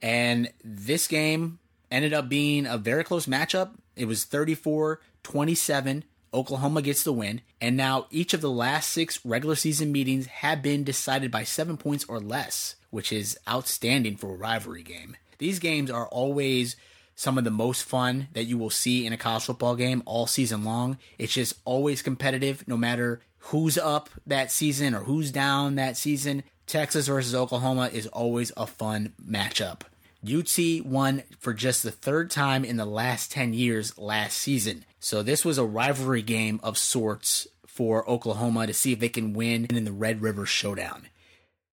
And 0.03 0.53
this 0.63 1.09
game 1.09 1.59
ended 1.91 2.13
up 2.13 2.29
being 2.29 2.67
a 2.67 2.79
very 2.79 3.05
close 3.05 3.27
matchup. 3.27 3.71
It 3.97 4.07
was 4.07 4.25
34 4.25 5.01
27. 5.23 6.05
Oklahoma 6.33 6.83
gets 6.83 7.03
the 7.03 7.13
win. 7.13 7.41
And 7.61 7.77
now 7.77 8.07
each 8.11 8.35
of 8.35 8.41
the 8.41 8.51
last 8.51 8.91
six 8.91 9.25
regular 9.25 9.55
season 9.55 9.93
meetings 9.93 10.27
have 10.27 10.63
been 10.63 10.85
decided 10.85 11.31
by 11.31 11.45
seven 11.45 11.77
points 11.77 12.05
or 12.09 12.21
less, 12.21 12.77
which 12.91 13.13
is 13.13 13.39
outstanding 13.49 14.17
for 14.17 14.35
a 14.35 14.37
rivalry 14.37 14.83
game. 14.83 15.17
These 15.39 15.59
games 15.59 15.91
are 15.91 16.07
always 16.09 16.77
some 17.15 17.39
of 17.39 17.45
the 17.45 17.51
most 17.51 17.83
fun 17.83 18.29
that 18.33 18.45
you 18.45 18.59
will 18.59 18.71
see 18.71 19.07
in 19.07 19.13
a 19.13 19.17
college 19.17 19.45
football 19.45 19.75
game 19.75 20.03
all 20.07 20.27
season 20.27 20.65
long. 20.65 20.99
It's 21.19 21.33
just 21.33 21.55
always 21.65 22.03
competitive, 22.03 22.67
no 22.69 22.77
matter 22.77 23.21
who's 23.39 23.79
up 23.79 24.11
that 24.27 24.53
season 24.53 24.95
or 24.95 25.01
who's 25.01 25.33
down 25.33 25.77
that 25.77 25.97
season. 25.97 26.45
Texas 26.67 27.09
versus 27.09 27.35
Oklahoma 27.35 27.91
is 27.93 28.07
always 28.09 28.53
a 28.57 28.67
fun 28.67 29.15
matchup. 29.25 29.81
UT 30.25 30.59
won 30.85 31.23
for 31.39 31.55
just 31.55 31.83
the 31.83 31.91
third 31.91 32.31
time 32.31 32.65
in 32.65 32.77
the 32.77 32.85
last 32.85 33.31
10 33.33 33.55
years 33.55 33.97
last 33.99 34.39
season. 34.39 34.85
So 34.99 35.23
this 35.23 35.45
was 35.45 35.59
a 35.59 35.65
rivalry 35.65 36.23
game 36.23 36.61
of 36.63 36.77
sorts 36.77 37.47
for 37.67 38.09
Oklahoma 38.11 38.67
to 38.67 38.75
see 38.75 38.93
if 38.93 38.99
they 38.99 39.09
can 39.09 39.33
win 39.33 39.67
in 39.67 39.85
the 39.85 39.93
Red 39.93 40.21
River 40.21 40.45
Showdown. 40.45 41.09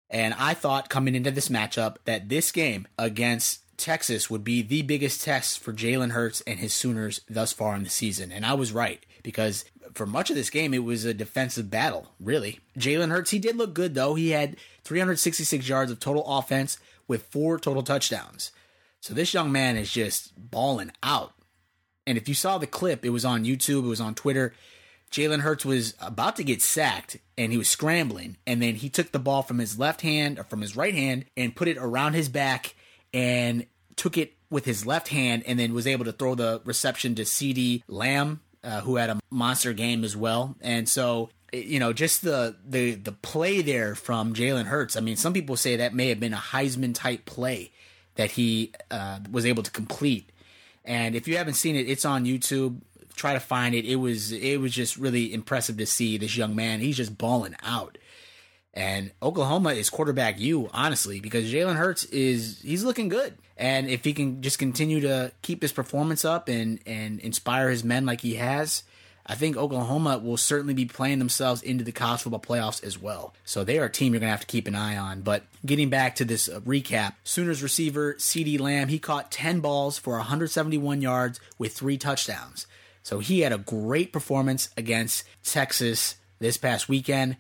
And 0.09 0.35
I 0.35 0.53
thought 0.53 0.89
coming 0.89 1.15
into 1.15 1.31
this 1.31 1.49
matchup 1.49 1.97
that 2.05 2.29
this 2.29 2.51
game 2.51 2.87
against 2.97 3.61
Texas 3.77 4.29
would 4.29 4.43
be 4.43 4.61
the 4.61 4.83
biggest 4.83 5.23
test 5.23 5.59
for 5.59 5.73
Jalen 5.73 6.11
Hurts 6.11 6.41
and 6.41 6.59
his 6.59 6.73
Sooners 6.73 7.21
thus 7.27 7.51
far 7.51 7.75
in 7.75 7.83
the 7.83 7.89
season. 7.89 8.31
And 8.31 8.45
I 8.45 8.53
was 8.53 8.71
right 8.71 9.03
because 9.23 9.65
for 9.93 10.05
much 10.05 10.29
of 10.29 10.35
this 10.35 10.49
game, 10.49 10.73
it 10.73 10.83
was 10.83 11.05
a 11.05 11.13
defensive 11.13 11.69
battle, 11.69 12.11
really. 12.19 12.59
Jalen 12.77 13.09
Hurts, 13.09 13.31
he 13.31 13.39
did 13.39 13.57
look 13.57 13.73
good 13.73 13.95
though. 13.95 14.13
He 14.15 14.29
had 14.29 14.57
366 14.83 15.67
yards 15.67 15.91
of 15.91 15.99
total 15.99 16.23
offense, 16.25 16.77
with 17.07 17.27
four 17.27 17.59
total 17.59 17.83
touchdowns. 17.83 18.51
So 18.99 19.13
this 19.13 19.33
young 19.33 19.51
man 19.51 19.77
is 19.77 19.91
just 19.91 20.33
balling 20.35 20.91
out. 21.03 21.33
And 22.07 22.17
if 22.17 22.27
you 22.27 22.35
saw 22.35 22.57
the 22.57 22.67
clip, 22.67 23.05
it 23.05 23.09
was 23.09 23.25
on 23.25 23.45
YouTube, 23.45 23.85
it 23.85 23.89
was 23.89 24.01
on 24.01 24.15
Twitter. 24.15 24.53
Jalen 25.11 25.41
Hurts 25.41 25.65
was 25.65 25.93
about 25.99 26.35
to 26.37 26.43
get 26.43 26.61
sacked 26.61 27.17
and 27.37 27.51
he 27.51 27.57
was 27.57 27.69
scrambling. 27.69 28.37
And 28.45 28.61
then 28.61 28.75
he 28.75 28.89
took 28.89 29.11
the 29.11 29.19
ball 29.19 29.43
from 29.43 29.59
his 29.59 29.79
left 29.79 30.01
hand 30.01 30.39
or 30.39 30.43
from 30.43 30.61
his 30.61 30.75
right 30.75 30.93
hand 30.93 31.25
and 31.37 31.55
put 31.55 31.67
it 31.67 31.77
around 31.77 32.13
his 32.13 32.29
back 32.29 32.75
and 33.13 33.65
took 33.95 34.17
it 34.17 34.33
with 34.49 34.65
his 34.65 34.85
left 34.85 35.07
hand 35.07 35.43
and 35.45 35.57
then 35.57 35.73
was 35.73 35.87
able 35.87 36.05
to 36.05 36.11
throw 36.11 36.35
the 36.35 36.61
reception 36.65 37.15
to 37.15 37.23
CeeDee 37.23 37.83
Lamb, 37.87 38.41
uh, 38.63 38.81
who 38.81 38.97
had 38.97 39.09
a 39.09 39.19
monster 39.29 39.73
game 39.73 40.03
as 40.03 40.17
well. 40.17 40.55
And 40.61 40.89
so 40.89 41.29
you 41.55 41.79
know, 41.79 41.93
just 41.93 42.21
the 42.21 42.55
the 42.67 42.95
the 42.95 43.11
play 43.11 43.61
there 43.61 43.95
from 43.95 44.33
Jalen 44.33 44.65
Hurts. 44.65 44.95
I 44.95 44.99
mean, 44.99 45.15
some 45.15 45.33
people 45.33 45.55
say 45.55 45.77
that 45.77 45.93
may 45.93 46.09
have 46.09 46.19
been 46.19 46.33
a 46.33 46.37
Heisman 46.37 46.93
type 46.93 47.25
play 47.25 47.71
that 48.15 48.31
he 48.31 48.73
uh, 48.91 49.19
was 49.31 49.45
able 49.45 49.63
to 49.63 49.71
complete. 49.71 50.31
And 50.83 51.15
if 51.15 51.27
you 51.27 51.37
haven't 51.37 51.55
seen 51.55 51.75
it, 51.75 51.89
it's 51.89 52.05
on 52.05 52.25
YouTube. 52.25 52.81
Try 53.15 53.33
to 53.33 53.39
find 53.39 53.73
it. 53.73 53.85
It 53.85 53.95
was 53.95 54.31
it 54.31 54.59
was 54.59 54.73
just 54.73 54.97
really 54.97 55.33
impressive 55.33 55.77
to 55.77 55.85
see 55.85 56.17
this 56.17 56.35
young 56.35 56.55
man. 56.55 56.79
He's 56.79 56.97
just 56.97 57.17
balling 57.17 57.55
out. 57.63 57.97
And 58.73 59.11
Oklahoma 59.23 59.69
is 59.69 59.89
quarterback 59.89 60.37
you, 60.37 60.69
honestly, 60.73 61.21
because 61.21 61.51
Jalen 61.51 61.77
Hurts 61.77 62.03
is 62.05 62.59
he's 62.61 62.83
looking 62.83 63.07
good. 63.07 63.35
And 63.57 63.87
if 63.87 64.03
he 64.03 64.13
can 64.13 64.41
just 64.41 64.59
continue 64.59 64.99
to 64.99 65.31
keep 65.41 65.61
his 65.61 65.71
performance 65.71 66.25
up 66.25 66.49
and 66.49 66.79
and 66.85 67.19
inspire 67.21 67.69
his 67.69 67.83
men 67.83 68.05
like 68.05 68.21
he 68.21 68.35
has, 68.35 68.83
I 69.27 69.33
think 69.33 69.57
Oklahoma 69.57 70.19
will 70.19 70.37
certainly 70.37 70.75
be 70.75 70.85
playing 70.85 71.17
themselves 71.19 71.63
into 71.63 71.83
the 71.83 71.91
college 71.91 72.21
football 72.21 72.39
playoffs 72.39 72.83
as 72.83 73.01
well. 73.01 73.33
So 73.43 73.63
they 73.63 73.79
are 73.79 73.85
a 73.85 73.91
team 73.91 74.13
you're 74.13 74.19
going 74.19 74.27
to 74.27 74.31
have 74.31 74.41
to 74.41 74.45
keep 74.45 74.67
an 74.67 74.75
eye 74.75 74.97
on. 74.97 75.21
But 75.21 75.43
getting 75.65 75.89
back 75.89 76.15
to 76.15 76.25
this 76.25 76.47
uh, 76.47 76.59
recap, 76.59 77.13
Sooners 77.23 77.63
receiver 77.63 78.13
CeeDee 78.15 78.59
Lamb, 78.59 78.89
he 78.89 78.99
caught 78.99 79.31
10 79.31 79.61
balls 79.61 79.97
for 79.97 80.17
171 80.17 81.01
yards 81.01 81.39
with 81.57 81.73
three 81.73 81.97
touchdowns. 81.97 82.67
So 83.01 83.19
he 83.19 83.39
had 83.39 83.51
a 83.51 83.57
great 83.57 84.13
performance 84.13 84.69
against 84.77 85.23
Texas 85.43 86.15
this 86.39 86.57
past 86.57 86.87
weekend. 86.87 87.37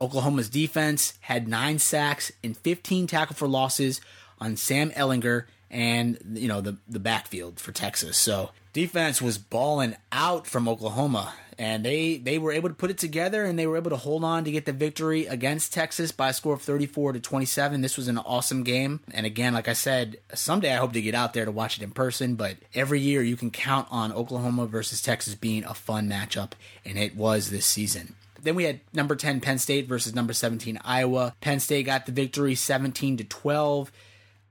Oklahoma's 0.00 0.48
defense 0.48 1.14
had 1.20 1.46
nine 1.46 1.78
sacks 1.78 2.32
and 2.42 2.56
15 2.56 3.06
tackle 3.06 3.36
for 3.36 3.46
losses 3.46 4.00
on 4.40 4.56
Sam 4.56 4.90
Ehlinger 4.92 5.44
and 5.70 6.18
you 6.32 6.48
know 6.48 6.60
the 6.60 6.76
the 6.88 6.98
backfield 6.98 7.60
for 7.60 7.72
Texas. 7.72 8.18
So 8.18 8.50
defense 8.72 9.22
was 9.22 9.38
balling 9.38 9.96
out 10.12 10.46
from 10.46 10.68
Oklahoma, 10.68 11.34
and 11.58 11.84
they 11.84 12.16
they 12.16 12.38
were 12.38 12.52
able 12.52 12.68
to 12.68 12.74
put 12.74 12.90
it 12.90 12.98
together 12.98 13.44
and 13.44 13.58
they 13.58 13.66
were 13.66 13.76
able 13.76 13.90
to 13.90 13.96
hold 13.96 14.24
on 14.24 14.44
to 14.44 14.50
get 14.50 14.66
the 14.66 14.72
victory 14.72 15.26
against 15.26 15.72
Texas 15.72 16.12
by 16.12 16.30
a 16.30 16.32
score 16.32 16.54
of 16.54 16.62
34 16.62 17.12
to 17.12 17.20
27. 17.20 17.80
This 17.80 17.96
was 17.96 18.08
an 18.08 18.18
awesome 18.18 18.62
game, 18.62 19.00
and 19.12 19.26
again, 19.26 19.54
like 19.54 19.68
I 19.68 19.74
said, 19.74 20.16
someday 20.34 20.72
I 20.74 20.78
hope 20.78 20.92
to 20.94 21.02
get 21.02 21.14
out 21.14 21.34
there 21.34 21.44
to 21.44 21.52
watch 21.52 21.78
it 21.78 21.84
in 21.84 21.90
person. 21.90 22.34
But 22.34 22.56
every 22.74 23.00
year 23.00 23.22
you 23.22 23.36
can 23.36 23.50
count 23.50 23.88
on 23.90 24.12
Oklahoma 24.12 24.66
versus 24.66 25.02
Texas 25.02 25.34
being 25.34 25.64
a 25.64 25.74
fun 25.74 26.08
matchup, 26.08 26.52
and 26.84 26.98
it 26.98 27.14
was 27.14 27.50
this 27.50 27.66
season. 27.66 28.14
Then 28.42 28.54
we 28.54 28.64
had 28.64 28.80
number 28.92 29.16
10 29.16 29.40
Penn 29.40 29.58
State 29.58 29.86
versus 29.86 30.14
number 30.14 30.32
17 30.32 30.80
Iowa. 30.84 31.34
Penn 31.40 31.60
State 31.60 31.86
got 31.86 32.06
the 32.06 32.12
victory 32.12 32.54
17 32.54 33.18
to 33.18 33.24
12. 33.24 33.92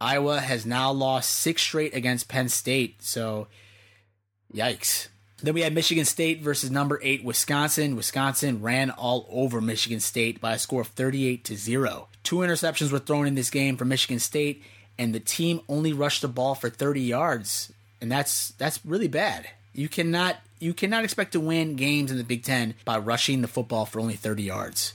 Iowa 0.02 0.40
has 0.40 0.66
now 0.66 0.92
lost 0.92 1.30
six 1.32 1.62
straight 1.62 1.94
against 1.94 2.28
Penn 2.28 2.50
State. 2.50 3.04
So, 3.04 3.48
yikes. 4.54 5.08
Then 5.42 5.54
we 5.54 5.62
had 5.62 5.74
Michigan 5.74 6.06
State 6.06 6.42
versus 6.42 6.70
number 6.70 7.00
eight 7.02 7.24
Wisconsin. 7.24 7.96
Wisconsin 7.96 8.62
ran 8.62 8.92
all 8.92 9.26
over 9.30 9.62
Michigan 9.62 10.00
State 10.00 10.42
by 10.42 10.54
a 10.54 10.60
score 10.60 10.82
of 10.82 10.88
38 10.88 11.44
to 11.46 11.56
0. 11.56 12.08
Two 12.24 12.38
interceptions 12.38 12.92
were 12.92 13.00
thrown 13.00 13.26
in 13.26 13.36
this 13.36 13.50
game 13.50 13.78
for 13.78 13.86
Michigan 13.86 14.20
State, 14.20 14.64
and 14.98 15.16
the 15.16 15.20
team 15.20 15.62
only 15.70 15.94
rushed 15.94 16.22
the 16.22 16.28
ball 16.28 16.56
for 16.56 16.70
30 16.70 17.02
yards. 17.02 17.72
And 18.02 18.12
that's 18.12 18.50
that's 18.52 18.86
really 18.86 19.08
bad. 19.08 19.50
You 19.74 19.88
cannot 19.88 20.38
you 20.60 20.74
cannot 20.74 21.04
expect 21.04 21.32
to 21.34 21.40
win 21.40 21.76
games 21.76 22.12
in 22.12 22.18
the 22.18 22.24
Big 22.24 22.44
Ten 22.44 22.76
by 22.84 22.98
rushing 22.98 23.42
the 23.42 23.48
football 23.48 23.86
for 23.86 24.00
only 24.00 24.16
30 24.16 24.44
yards. 24.44 24.94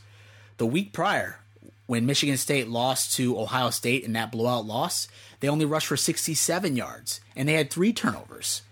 The 0.59 0.67
week 0.67 0.93
prior, 0.93 1.41
when 1.87 2.07
Michigan 2.07 2.37
State 2.37 2.69
lost 2.69 3.15
to 3.17 3.39
Ohio 3.39 3.71
State 3.71 4.05
in 4.05 4.15
that 4.15 4.33
blowout 4.33 4.65
loss, 4.65 5.09
they 5.41 5.49
only 5.49 5.65
rushed 5.65 5.89
for 5.89 5.97
67 5.97 6.77
yards 6.77 7.21
and 7.37 7.49
they 7.49 7.55
had 7.55 7.71
three 7.71 7.93
turnovers. 7.93 8.63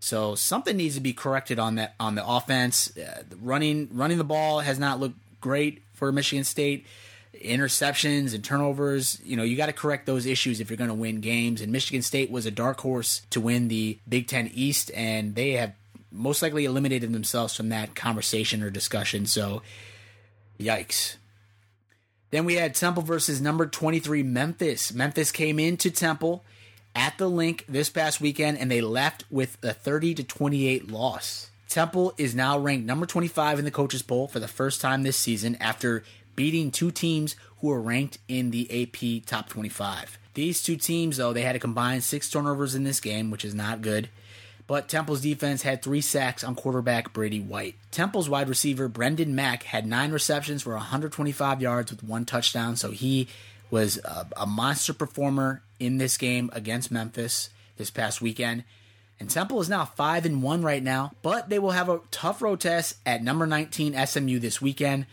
So 0.00 0.34
something 0.34 0.76
needs 0.76 0.96
to 0.96 1.00
be 1.00 1.12
corrected 1.12 1.58
on 1.58 1.76
that 1.76 1.94
on 2.00 2.16
the 2.16 2.26
offense. 2.26 2.96
Uh, 2.96 3.22
running 3.40 3.88
running 3.92 4.18
the 4.18 4.24
ball 4.24 4.60
has 4.60 4.78
not 4.78 4.98
looked 4.98 5.16
great 5.40 5.82
for 5.92 6.10
Michigan 6.10 6.44
State. 6.44 6.86
Interceptions 7.32 8.34
and 8.34 8.44
turnovers, 8.44 9.20
you 9.24 9.36
know, 9.36 9.42
you 9.42 9.56
got 9.56 9.66
to 9.66 9.72
correct 9.72 10.06
those 10.06 10.26
issues 10.26 10.60
if 10.60 10.70
you're 10.70 10.76
going 10.76 10.88
to 10.88 10.94
win 10.94 11.20
games. 11.20 11.60
And 11.60 11.72
Michigan 11.72 12.02
State 12.02 12.30
was 12.30 12.46
a 12.46 12.50
dark 12.50 12.80
horse 12.80 13.22
to 13.30 13.40
win 13.40 13.68
the 13.68 13.98
Big 14.08 14.26
Ten 14.26 14.50
East, 14.52 14.90
and 14.94 15.34
they 15.34 15.52
have 15.52 15.72
most 16.10 16.42
likely 16.42 16.64
eliminated 16.64 17.12
themselves 17.12 17.54
from 17.56 17.68
that 17.70 17.94
conversation 17.94 18.62
or 18.62 18.70
discussion. 18.70 19.26
So, 19.26 19.62
yikes. 20.60 21.16
Then 22.32 22.46
we 22.46 22.54
had 22.54 22.74
Temple 22.74 23.02
versus 23.02 23.42
number 23.42 23.66
23 23.66 24.22
Memphis. 24.22 24.92
Memphis 24.92 25.30
came 25.30 25.58
into 25.58 25.90
Temple 25.90 26.42
at 26.96 27.18
the 27.18 27.28
Linc 27.28 27.64
this 27.68 27.90
past 27.90 28.22
weekend 28.22 28.56
and 28.56 28.70
they 28.70 28.80
left 28.80 29.24
with 29.30 29.58
a 29.62 29.74
30 29.74 30.14
to 30.14 30.24
28 30.24 30.90
loss. 30.90 31.50
Temple 31.68 32.14
is 32.16 32.34
now 32.34 32.58
ranked 32.58 32.86
number 32.86 33.04
25 33.04 33.58
in 33.58 33.66
the 33.66 33.70
coaches 33.70 34.00
poll 34.00 34.28
for 34.28 34.40
the 34.40 34.48
first 34.48 34.80
time 34.80 35.02
this 35.02 35.18
season 35.18 35.58
after 35.60 36.04
beating 36.34 36.70
two 36.70 36.90
teams 36.90 37.36
who 37.60 37.70
are 37.70 37.82
ranked 37.82 38.16
in 38.28 38.50
the 38.50 38.82
AP 38.82 39.26
top 39.26 39.50
25. 39.50 40.18
These 40.32 40.62
two 40.62 40.76
teams 40.76 41.18
though, 41.18 41.34
they 41.34 41.42
had 41.42 41.56
a 41.56 41.58
combined 41.58 42.02
6 42.02 42.30
turnovers 42.30 42.74
in 42.74 42.84
this 42.84 43.00
game, 43.00 43.30
which 43.30 43.44
is 43.44 43.54
not 43.54 43.82
good 43.82 44.08
but 44.72 44.88
Temple's 44.88 45.20
defense 45.20 45.60
had 45.60 45.82
three 45.82 46.00
sacks 46.00 46.42
on 46.42 46.54
quarterback 46.54 47.12
Brady 47.12 47.40
White. 47.40 47.74
Temple's 47.90 48.30
wide 48.30 48.48
receiver 48.48 48.88
Branden 48.88 49.34
Mack 49.34 49.64
had 49.64 49.84
nine 49.84 50.12
receptions 50.12 50.62
for 50.62 50.72
125 50.72 51.60
yards 51.60 51.90
with 51.90 52.02
one 52.02 52.24
touchdown, 52.24 52.76
so 52.76 52.90
he 52.90 53.28
was 53.70 53.98
a, 53.98 54.26
a 54.34 54.46
monster 54.46 54.94
performer 54.94 55.60
in 55.78 55.98
this 55.98 56.16
game 56.16 56.48
against 56.54 56.90
Memphis 56.90 57.50
this 57.76 57.90
past 57.90 58.22
weekend. 58.22 58.64
And 59.20 59.28
Temple 59.28 59.60
is 59.60 59.68
now 59.68 59.84
5 59.84 60.24
and 60.24 60.42
1 60.42 60.62
right 60.62 60.82
now, 60.82 61.12
but 61.20 61.50
they 61.50 61.58
will 61.58 61.72
have 61.72 61.90
a 61.90 62.00
tough 62.10 62.40
road 62.40 62.60
test 62.60 62.96
at 63.04 63.22
number 63.22 63.46
19 63.46 63.94
SMU 64.06 64.38
this 64.38 64.62
weekend. 64.62 65.04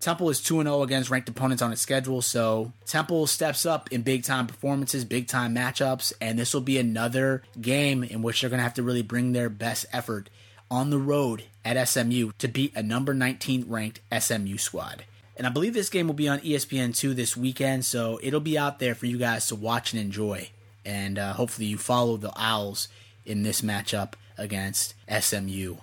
Temple 0.00 0.30
is 0.30 0.40
2 0.40 0.62
0 0.62 0.82
against 0.82 1.10
ranked 1.10 1.28
opponents 1.28 1.60
on 1.60 1.72
its 1.72 1.80
schedule, 1.80 2.22
so 2.22 2.72
Temple 2.86 3.26
steps 3.26 3.66
up 3.66 3.90
in 3.92 4.02
big 4.02 4.22
time 4.22 4.46
performances, 4.46 5.04
big 5.04 5.26
time 5.26 5.54
matchups, 5.54 6.12
and 6.20 6.38
this 6.38 6.54
will 6.54 6.60
be 6.60 6.78
another 6.78 7.42
game 7.60 8.04
in 8.04 8.22
which 8.22 8.40
they're 8.40 8.50
going 8.50 8.58
to 8.58 8.64
have 8.64 8.74
to 8.74 8.82
really 8.82 9.02
bring 9.02 9.32
their 9.32 9.48
best 9.48 9.86
effort 9.92 10.30
on 10.70 10.90
the 10.90 10.98
road 10.98 11.44
at 11.64 11.88
SMU 11.88 12.30
to 12.38 12.46
beat 12.46 12.76
a 12.76 12.82
number 12.82 13.12
19 13.12 13.64
ranked 13.68 14.00
SMU 14.16 14.56
squad. 14.56 15.04
And 15.36 15.46
I 15.46 15.50
believe 15.50 15.74
this 15.74 15.90
game 15.90 16.06
will 16.06 16.14
be 16.14 16.28
on 16.28 16.40
ESPN2 16.40 17.14
this 17.14 17.36
weekend, 17.36 17.84
so 17.84 18.18
it'll 18.22 18.40
be 18.40 18.58
out 18.58 18.78
there 18.78 18.94
for 18.94 19.06
you 19.06 19.18
guys 19.18 19.46
to 19.48 19.54
watch 19.54 19.92
and 19.92 20.02
enjoy. 20.02 20.50
And 20.84 21.18
uh, 21.18 21.32
hopefully 21.32 21.66
you 21.66 21.78
follow 21.78 22.16
the 22.16 22.32
Owls 22.36 22.88
in 23.24 23.42
this 23.42 23.60
matchup 23.62 24.14
against 24.36 24.94
SMU. 25.08 25.76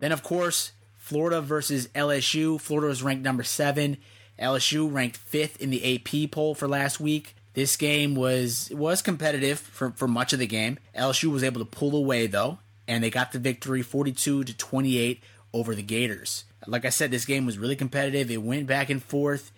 Then, 0.00 0.12
of 0.12 0.22
course, 0.22 0.72
Florida 1.04 1.42
versus 1.42 1.88
LSU. 1.88 2.58
Florida 2.58 2.88
was 2.88 3.02
ranked 3.02 3.22
number 3.22 3.42
seven. 3.42 3.98
LSU 4.40 4.90
ranked 4.90 5.18
fifth 5.18 5.60
in 5.60 5.68
the 5.68 5.96
AP 5.96 6.30
poll 6.30 6.54
for 6.54 6.66
last 6.66 6.98
week. 6.98 7.36
This 7.52 7.76
game 7.76 8.14
was 8.14 8.70
was 8.72 9.02
competitive 9.02 9.58
for, 9.58 9.90
for 9.90 10.08
much 10.08 10.32
of 10.32 10.38
the 10.38 10.46
game. 10.46 10.78
LSU 10.96 11.30
was 11.30 11.44
able 11.44 11.60
to 11.60 11.66
pull 11.66 11.94
away 11.94 12.26
though, 12.26 12.58
and 12.88 13.04
they 13.04 13.10
got 13.10 13.32
the 13.32 13.38
victory 13.38 13.82
42 13.82 14.44
to 14.44 14.56
28 14.56 15.22
over 15.52 15.74
the 15.74 15.82
Gators. 15.82 16.44
Like 16.66 16.86
I 16.86 16.88
said, 16.88 17.10
this 17.10 17.26
game 17.26 17.44
was 17.44 17.58
really 17.58 17.76
competitive. 17.76 18.30
It 18.30 18.42
went 18.42 18.66
back 18.66 18.88
and 18.88 19.02
forth. 19.02 19.52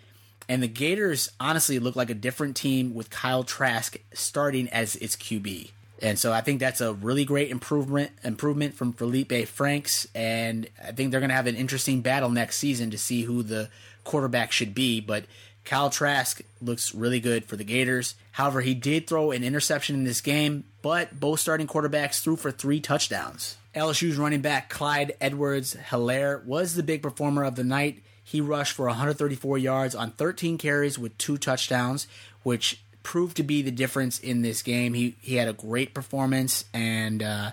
And 0.48 0.60
the 0.60 0.68
Gators 0.68 1.30
honestly 1.38 1.78
looked 1.78 1.96
like 1.96 2.10
a 2.10 2.14
different 2.14 2.56
team 2.56 2.92
with 2.92 3.08
Kyle 3.08 3.44
Trask 3.44 3.96
starting 4.12 4.68
as 4.70 4.96
its 4.96 5.14
QB. 5.14 5.70
And 6.02 6.18
so 6.18 6.32
I 6.32 6.42
think 6.42 6.60
that's 6.60 6.80
a 6.80 6.92
really 6.92 7.24
great 7.24 7.50
improvement 7.50 8.10
improvement 8.22 8.74
from 8.74 8.92
Feleipe 8.92 9.48
Franks, 9.48 10.06
and 10.14 10.68
I 10.82 10.92
think 10.92 11.10
they're 11.10 11.20
going 11.20 11.30
to 11.30 11.36
have 11.36 11.46
an 11.46 11.56
interesting 11.56 12.02
battle 12.02 12.28
next 12.28 12.58
season 12.58 12.90
to 12.90 12.98
see 12.98 13.22
who 13.22 13.42
the 13.42 13.70
quarterback 14.04 14.52
should 14.52 14.74
be. 14.74 15.00
But 15.00 15.24
Kyle 15.64 15.90
Trask 15.90 16.40
looks 16.60 16.94
really 16.94 17.20
good 17.20 17.44
for 17.44 17.56
the 17.56 17.64
Gators. 17.64 18.14
However, 18.32 18.60
he 18.60 18.74
did 18.74 19.06
throw 19.06 19.30
an 19.30 19.42
interception 19.42 19.96
in 19.96 20.04
this 20.04 20.20
game, 20.20 20.64
but 20.82 21.18
both 21.18 21.40
starting 21.40 21.66
quarterbacks 21.66 22.20
threw 22.20 22.36
for 22.36 22.50
three 22.50 22.80
touchdowns. 22.80 23.56
LSU's 23.74 24.16
running 24.16 24.40
back 24.40 24.70
Clyde 24.70 25.14
Edwards 25.20 25.74
Helaire 25.74 26.42
was 26.44 26.74
the 26.74 26.82
big 26.82 27.02
performer 27.02 27.44
of 27.44 27.56
the 27.56 27.64
night. 27.64 28.02
He 28.22 28.40
rushed 28.40 28.72
for 28.72 28.86
134 28.86 29.58
yards 29.58 29.94
on 29.94 30.12
13 30.12 30.56
carries 30.56 30.98
with 30.98 31.16
two 31.18 31.36
touchdowns, 31.36 32.06
which 32.42 32.80
proved 33.06 33.36
to 33.36 33.44
be 33.44 33.62
the 33.62 33.70
difference 33.70 34.18
in 34.18 34.42
this 34.42 34.62
game. 34.62 34.92
He 34.92 35.14
he 35.20 35.36
had 35.36 35.46
a 35.46 35.52
great 35.52 35.94
performance, 35.94 36.64
and 36.74 37.22
uh, 37.22 37.52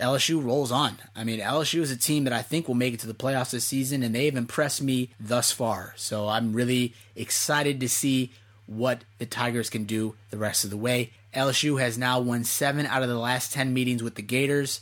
LSU 0.00 0.44
rolls 0.44 0.72
on. 0.72 0.98
I 1.14 1.22
mean, 1.22 1.38
LSU 1.38 1.82
is 1.82 1.92
a 1.92 1.96
team 1.96 2.24
that 2.24 2.32
I 2.32 2.42
think 2.42 2.66
will 2.66 2.74
make 2.74 2.92
it 2.92 2.98
to 3.00 3.06
the 3.06 3.14
playoffs 3.14 3.52
this 3.52 3.64
season, 3.64 4.02
and 4.02 4.12
they've 4.12 4.34
impressed 4.34 4.82
me 4.82 5.10
thus 5.20 5.52
far. 5.52 5.94
So 5.96 6.26
I'm 6.28 6.52
really 6.52 6.94
excited 7.14 7.78
to 7.78 7.88
see 7.88 8.32
what 8.66 9.04
the 9.18 9.26
Tigers 9.26 9.70
can 9.70 9.84
do 9.84 10.16
the 10.30 10.36
rest 10.36 10.64
of 10.64 10.70
the 10.70 10.76
way. 10.76 11.12
LSU 11.32 11.80
has 11.80 11.96
now 11.96 12.18
won 12.18 12.42
seven 12.42 12.84
out 12.84 13.04
of 13.04 13.08
the 13.08 13.18
last 13.18 13.52
10 13.52 13.72
meetings 13.72 14.02
with 14.02 14.16
the 14.16 14.22
Gators. 14.22 14.80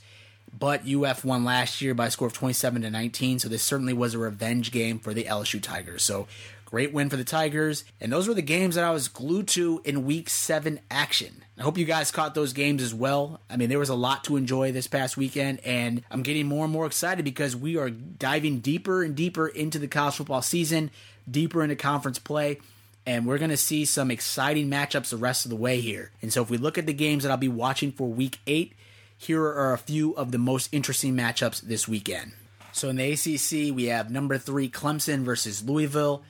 but 0.59 0.83
UF 0.89 1.25
won 1.25 1.45
last 1.45 1.81
year 1.81 1.95
by 1.95 2.07
a 2.07 2.11
score 2.11 2.27
of 2.27 2.33
27 2.33 2.83
to 2.83 2.91
19, 2.91 3.39
so 3.39 3.49
this 3.49 3.63
certainly 3.63 3.93
was 3.93 4.15
a 4.15 4.19
revenge 4.19 4.73
game 4.73 4.99
for 4.99 5.15
the 5.15 5.25
LSU 5.25 5.63
Tigers. 5.63 6.03
So 6.03 6.27
great 6.71 6.93
win 6.93 7.11
for 7.11 7.17
the 7.17 7.25
Tigers, 7.25 7.85
and 8.01 8.13
those 8.13 8.29
were 8.29 8.35
the 8.35 8.43
games 8.43 8.75
that 8.75 8.85
I 8.85 8.91
was 8.91 9.09
glued 9.09 9.49
to 9.49 9.81
in 9.85 10.05
week 10.05 10.29
7 10.29 10.81
action. 10.91 11.43
I 11.59 11.63
hope 11.63 11.77
you 11.77 11.85
guys 11.85 12.11
caught 12.11 12.35
those 12.35 12.53
games 12.53 12.83
as 12.83 12.95
well. 12.95 13.41
I 13.51 13.57
mean, 13.57 13.69
there 13.69 13.79
was 13.79 13.89
a 13.89 13.95
lot 13.95 14.25
to 14.25 14.37
enjoy 14.37 14.73
this 14.73 14.87
past 14.87 15.17
weekend, 15.17 15.61
and 15.65 16.03
I'm 16.11 16.23
getting 16.23 16.47
more 16.47 16.65
and 16.65 16.73
more 16.73 16.87
excited 16.87 17.25
because 17.25 17.57
we 17.57 17.77
are 17.77 17.91
diving 17.91 18.61
deeper 18.61 19.03
and 19.03 19.15
deeper 19.15 19.49
into 19.49 19.79
the 19.79 19.89
college 19.89 20.15
football 20.15 20.43
season, 20.43 20.91
deeper 21.31 21.63
into 21.63 21.77
conference 21.77 22.19
play 22.19 22.59
and 23.07 23.27
we're 23.27 23.39
going 23.39 23.51
to 23.51 23.57
see 23.57 23.85
some 23.85 24.11
exciting 24.11 24.71
matchups 24.71 25.11
the 25.11 25.17
rest 25.17 25.45
of 25.45 25.51
the 25.51 25.57
way 25.57 25.81
here. 25.81 26.11
And 26.23 26.33
so 26.33 26.43
if 26.43 26.51
we 26.51 26.59
look 26.59 26.79
at 26.79 26.87
the 26.87 26.93
games 26.93 27.23
that 27.23 27.31
I'll 27.31 27.39
be 27.39 27.49
watching 27.49 27.93
for 27.93 28.09
week 28.09 28.39
8, 28.47 28.73
here 29.17 29.43
are 29.43 29.73
a 29.73 29.79
few 29.79 30.13
of 30.13 30.33
the 30.33 30.39
most 30.39 30.69
interesting 30.73 31.17
matchups 31.17 31.63
this 31.63 31.89
weekend. 31.89 32.33
So 32.73 32.89
in 32.89 32.97
the 32.97 33.13
ACC, 33.13 33.75
we 33.75 33.87
have 33.87 34.11
number 34.11 34.39
3 34.39 34.69
Clemson 34.71 35.25
versus 35.25 35.65
Louisville. 35.65 36.23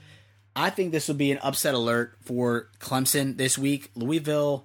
I 0.54 0.70
think 0.70 0.92
this 0.92 1.08
will 1.08 1.14
be 1.14 1.32
an 1.32 1.38
upset 1.42 1.74
alert 1.74 2.16
for 2.22 2.68
Clemson 2.80 3.36
this 3.36 3.56
week. 3.56 3.90
Louisville, 3.94 4.64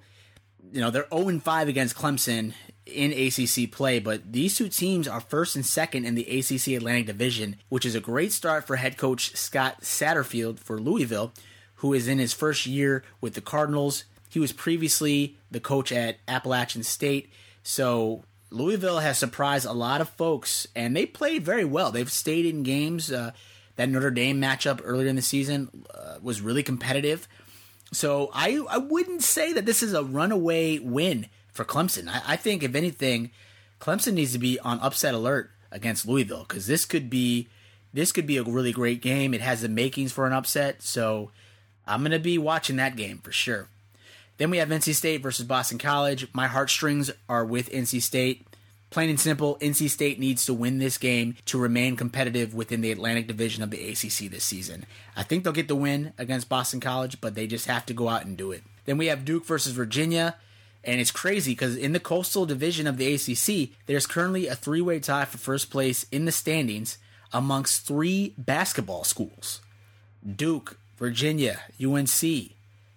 you 0.72 0.80
know, 0.80 0.90
they're 0.90 1.06
0 1.12 1.38
5 1.38 1.68
against 1.68 1.96
Clemson 1.96 2.54
in 2.86 3.12
ACC 3.12 3.70
play, 3.70 3.98
but 3.98 4.32
these 4.32 4.56
two 4.56 4.68
teams 4.68 5.08
are 5.08 5.20
first 5.20 5.56
and 5.56 5.66
second 5.66 6.04
in 6.04 6.14
the 6.14 6.38
ACC 6.38 6.68
Atlantic 6.76 7.06
Division, 7.06 7.56
which 7.68 7.84
is 7.84 7.94
a 7.94 8.00
great 8.00 8.32
start 8.32 8.66
for 8.66 8.76
head 8.76 8.96
coach 8.96 9.36
Scott 9.36 9.80
Satterfield 9.82 10.58
for 10.58 10.78
Louisville, 10.78 11.32
who 11.76 11.92
is 11.92 12.08
in 12.08 12.18
his 12.18 12.32
first 12.32 12.66
year 12.66 13.04
with 13.20 13.34
the 13.34 13.40
Cardinals. 13.40 14.04
He 14.28 14.40
was 14.40 14.52
previously 14.52 15.36
the 15.50 15.60
coach 15.60 15.92
at 15.92 16.18
Appalachian 16.28 16.82
State. 16.82 17.30
So 17.62 18.24
Louisville 18.50 19.00
has 19.00 19.18
surprised 19.18 19.66
a 19.66 19.72
lot 19.72 20.00
of 20.00 20.08
folks, 20.10 20.66
and 20.76 20.96
they 20.96 21.06
played 21.06 21.44
very 21.44 21.64
well. 21.64 21.90
They've 21.90 22.10
stayed 22.10 22.46
in 22.46 22.62
games. 22.62 23.10
Uh, 23.10 23.32
that 23.76 23.88
Notre 23.88 24.10
Dame 24.10 24.40
matchup 24.40 24.80
earlier 24.82 25.08
in 25.08 25.16
the 25.16 25.22
season 25.22 25.84
uh, 25.94 26.16
was 26.22 26.40
really 26.40 26.62
competitive. 26.62 27.28
So 27.92 28.30
I 28.34 28.60
I 28.68 28.78
wouldn't 28.78 29.22
say 29.22 29.52
that 29.52 29.66
this 29.66 29.82
is 29.82 29.92
a 29.92 30.02
runaway 30.02 30.78
win 30.78 31.26
for 31.52 31.64
Clemson. 31.64 32.08
I, 32.08 32.22
I 32.32 32.36
think 32.36 32.62
if 32.62 32.74
anything, 32.74 33.30
Clemson 33.80 34.14
needs 34.14 34.32
to 34.32 34.38
be 34.38 34.58
on 34.60 34.80
upset 34.80 35.14
alert 35.14 35.50
against 35.70 36.06
Louisville 36.06 36.44
because 36.48 36.66
this 36.66 36.84
could 36.84 37.08
be 37.08 37.48
this 37.92 38.12
could 38.12 38.26
be 38.26 38.36
a 38.36 38.42
really 38.42 38.72
great 38.72 39.00
game. 39.00 39.32
It 39.32 39.40
has 39.40 39.62
the 39.62 39.68
makings 39.68 40.12
for 40.12 40.26
an 40.26 40.32
upset. 40.32 40.82
So 40.82 41.30
I'm 41.86 42.04
to 42.04 42.18
be 42.18 42.38
watching 42.38 42.76
that 42.76 42.96
game 42.96 43.18
for 43.18 43.32
sure. 43.32 43.68
Then 44.36 44.50
we 44.50 44.58
have 44.58 44.68
NC 44.68 44.94
State 44.94 45.22
versus 45.22 45.46
Boston 45.46 45.78
College. 45.78 46.28
My 46.34 46.46
heartstrings 46.46 47.10
are 47.28 47.44
with 47.44 47.70
NC 47.70 48.02
State. 48.02 48.46
Plain 48.90 49.10
and 49.10 49.20
simple, 49.20 49.58
NC 49.60 49.90
State 49.90 50.18
needs 50.18 50.46
to 50.46 50.54
win 50.54 50.78
this 50.78 50.96
game 50.96 51.36
to 51.46 51.58
remain 51.58 51.96
competitive 51.96 52.54
within 52.54 52.80
the 52.80 52.92
Atlantic 52.92 53.26
Division 53.26 53.62
of 53.62 53.70
the 53.70 53.88
ACC 53.88 54.30
this 54.30 54.44
season. 54.44 54.86
I 55.16 55.22
think 55.22 55.42
they'll 55.42 55.52
get 55.52 55.68
the 55.68 55.74
win 55.74 56.12
against 56.18 56.48
Boston 56.48 56.80
College, 56.80 57.20
but 57.20 57.34
they 57.34 57.46
just 57.46 57.66
have 57.66 57.84
to 57.86 57.94
go 57.94 58.08
out 58.08 58.24
and 58.24 58.36
do 58.36 58.52
it. 58.52 58.62
Then 58.84 58.96
we 58.96 59.06
have 59.06 59.24
Duke 59.24 59.44
versus 59.44 59.72
Virginia, 59.72 60.36
and 60.84 61.00
it's 61.00 61.10
crazy 61.10 61.52
because 61.52 61.76
in 61.76 61.92
the 61.92 62.00
Coastal 62.00 62.46
Division 62.46 62.86
of 62.86 62.96
the 62.96 63.12
ACC, 63.12 63.76
there's 63.86 64.06
currently 64.06 64.46
a 64.46 64.54
three 64.54 64.80
way 64.80 65.00
tie 65.00 65.24
for 65.24 65.38
first 65.38 65.70
place 65.70 66.06
in 66.12 66.24
the 66.24 66.32
standings 66.32 66.96
amongst 67.32 67.86
three 67.86 68.34
basketball 68.38 69.02
schools 69.02 69.60
Duke, 70.24 70.78
Virginia, 70.96 71.60
UNC. 71.84 72.55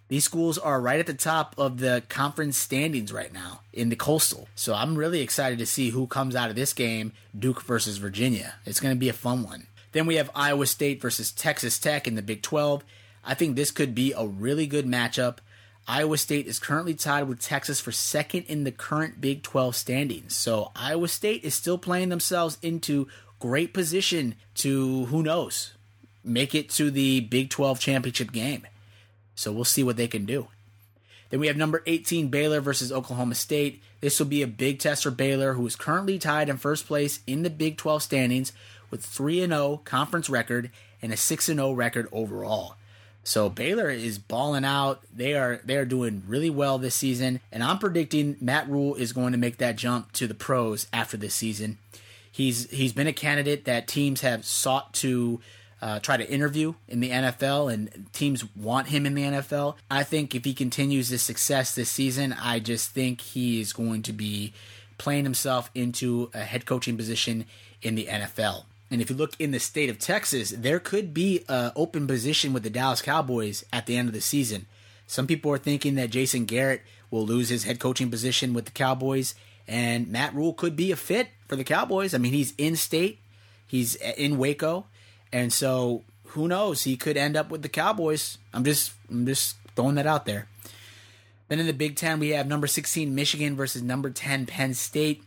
These 0.09 0.25
schools 0.25 0.57
are 0.57 0.81
right 0.81 0.99
at 0.99 1.05
the 1.05 1.13
top 1.13 1.53
of 1.57 1.77
the 1.77 2.01
conference 2.09 2.57
standings 2.57 3.13
right 3.13 3.31
now 3.31 3.61
in 3.71 3.89
the 3.89 3.95
Coastal. 3.95 4.47
So 4.55 4.73
I'm 4.73 4.95
really 4.95 5.21
excited 5.21 5.59
to 5.59 5.67
see 5.67 5.91
who 5.91 6.07
comes 6.07 6.35
out 6.35 6.49
of 6.49 6.55
this 6.55 6.73
game, 6.73 7.13
Duke 7.37 7.61
versus 7.61 7.97
Virginia. 7.97 8.55
It's 8.65 8.79
going 8.79 8.95
to 8.95 8.99
be 8.99 9.09
a 9.09 9.13
fun 9.13 9.43
one. 9.43 9.67
Then 9.91 10.07
we 10.07 10.15
have 10.15 10.31
Iowa 10.33 10.65
State 10.65 10.99
versus 10.99 11.31
Texas 11.31 11.77
Tech 11.77 12.07
in 12.07 12.15
the 12.15 12.23
Big 12.23 12.41
12. 12.41 12.83
I 13.23 13.35
think 13.35 13.55
this 13.55 13.69
could 13.69 13.93
be 13.93 14.11
a 14.13 14.25
really 14.25 14.65
good 14.65 14.87
matchup. 14.87 15.37
Iowa 15.87 16.17
State 16.17 16.47
is 16.47 16.57
currently 16.57 16.95
tied 16.95 17.27
with 17.27 17.39
Texas 17.39 17.79
for 17.79 17.91
second 17.91 18.45
in 18.47 18.63
the 18.63 18.71
current 18.71 19.21
Big 19.21 19.43
12 19.43 19.75
standings. 19.75 20.35
So 20.35 20.71
Iowa 20.75 21.07
State 21.07 21.43
is 21.43 21.53
still 21.53 21.77
playing 21.77 22.09
themselves 22.09 22.57
into 22.63 23.07
great 23.39 23.73
position 23.75 24.35
to 24.55 25.05
who 25.05 25.21
knows 25.21 25.73
make 26.23 26.53
it 26.53 26.69
to 26.69 26.91
the 26.91 27.21
Big 27.21 27.49
12 27.49 27.79
championship 27.79 28.31
game. 28.31 28.65
So 29.39 29.53
we'll 29.53 29.63
see 29.63 29.83
what 29.83 29.95
they 29.95 30.09
can 30.09 30.25
do. 30.25 30.47
Then 31.29 31.39
we 31.39 31.47
have 31.47 31.55
number 31.55 31.81
18 31.85 32.27
Baylor 32.27 32.59
versus 32.59 32.91
Oklahoma 32.91 33.35
State. 33.35 33.81
This 34.01 34.19
will 34.19 34.25
be 34.25 34.41
a 34.41 34.47
big 34.47 34.79
test 34.79 35.03
for 35.03 35.11
Baylor, 35.11 35.53
who 35.53 35.65
is 35.65 35.77
currently 35.77 36.19
tied 36.19 36.49
in 36.49 36.57
first 36.57 36.87
place 36.87 37.21
in 37.25 37.43
the 37.43 37.49
Big 37.49 37.77
12 37.77 38.03
standings 38.03 38.51
with 38.91 39.01
3 39.01 39.45
0 39.45 39.79
conference 39.85 40.29
record 40.29 40.71
and 41.01 41.13
a 41.13 41.17
6 41.17 41.45
0 41.45 41.71
record 41.71 42.09
overall. 42.11 42.75
So 43.23 43.47
Baylor 43.49 43.89
is 43.89 44.19
balling 44.19 44.65
out. 44.65 45.03
They 45.15 45.35
are 45.35 45.61
they 45.63 45.77
are 45.77 45.85
doing 45.85 46.23
really 46.27 46.49
well 46.49 46.77
this 46.77 46.95
season, 46.95 47.39
and 47.49 47.63
I'm 47.63 47.79
predicting 47.79 48.35
Matt 48.41 48.67
Rhule 48.67 48.95
is 48.95 49.13
going 49.13 49.31
to 49.31 49.37
make 49.37 49.57
that 49.59 49.77
jump 49.77 50.11
to 50.13 50.27
the 50.27 50.33
pros 50.33 50.85
after 50.91 51.15
this 51.15 51.35
season. 51.35 51.77
He's 52.29 52.69
he's 52.71 52.91
been 52.91 53.07
a 53.07 53.13
candidate 53.13 53.63
that 53.65 53.87
teams 53.87 54.19
have 54.19 54.43
sought 54.43 54.93
to 54.95 55.39
uh, 55.81 55.99
try 55.99 56.17
to 56.17 56.29
interview 56.29 56.73
in 56.87 56.99
the 56.99 57.09
NFL, 57.09 57.73
and 57.73 58.07
teams 58.13 58.43
want 58.55 58.87
him 58.87 59.05
in 59.05 59.13
the 59.13 59.23
NFL. 59.23 59.75
I 59.89 60.03
think 60.03 60.35
if 60.35 60.45
he 60.45 60.53
continues 60.53 61.09
his 61.09 61.21
success 61.21 61.73
this 61.73 61.89
season, 61.89 62.33
I 62.33 62.59
just 62.59 62.91
think 62.91 63.21
he 63.21 63.61
is 63.61 63.73
going 63.73 64.03
to 64.03 64.13
be 64.13 64.53
playing 64.97 65.23
himself 65.23 65.71
into 65.73 66.29
a 66.33 66.39
head 66.39 66.65
coaching 66.65 66.97
position 66.97 67.45
in 67.81 67.95
the 67.95 68.05
NFL. 68.05 68.65
And 68.91 69.01
if 69.01 69.09
you 69.09 69.15
look 69.15 69.33
in 69.39 69.51
the 69.51 69.59
state 69.59 69.89
of 69.89 69.99
Texas, 69.99 70.49
there 70.49 70.79
could 70.79 71.13
be 71.13 71.43
an 71.47 71.71
open 71.75 72.07
position 72.07 72.53
with 72.53 72.63
the 72.63 72.69
Dallas 72.69 73.01
Cowboys 73.01 73.63
at 73.71 73.85
the 73.85 73.95
end 73.95 74.09
of 74.09 74.13
the 74.13 74.21
season. 74.21 74.65
Some 75.07 75.27
people 75.27 75.51
are 75.51 75.57
thinking 75.57 75.95
that 75.95 76.09
Jason 76.09 76.45
Garrett 76.45 76.81
will 77.09 77.25
lose 77.25 77.49
his 77.49 77.63
head 77.63 77.79
coaching 77.79 78.11
position 78.11 78.53
with 78.53 78.65
the 78.65 78.71
Cowboys, 78.71 79.35
and 79.67 80.07
Matt 80.07 80.35
Rhule 80.35 80.53
could 80.53 80.75
be 80.75 80.91
a 80.91 80.95
fit 80.95 81.29
for 81.47 81.55
the 81.55 81.63
Cowboys. 81.63 82.13
I 82.13 82.17
mean, 82.17 82.33
he's 82.33 82.53
in 82.57 82.75
state, 82.75 83.19
he's 83.65 83.95
in 83.95 84.37
Waco, 84.37 84.85
and 85.31 85.51
so 85.51 86.03
who 86.29 86.47
knows? 86.47 86.83
He 86.83 86.97
could 86.97 87.17
end 87.17 87.35
up 87.35 87.49
with 87.49 87.61
the 87.61 87.69
Cowboys. 87.69 88.37
I'm 88.53 88.63
just 88.63 88.93
I'm 89.09 89.25
just 89.25 89.55
throwing 89.75 89.95
that 89.95 90.07
out 90.07 90.25
there. 90.25 90.47
Then 91.47 91.59
in 91.59 91.65
the 91.65 91.73
Big 91.73 91.95
Ten, 91.95 92.19
we 92.19 92.29
have 92.29 92.47
number 92.47 92.67
16 92.67 93.13
Michigan 93.13 93.55
versus 93.55 93.81
number 93.81 94.11
10 94.11 94.45
Penn 94.45 94.75
State. 94.75 95.23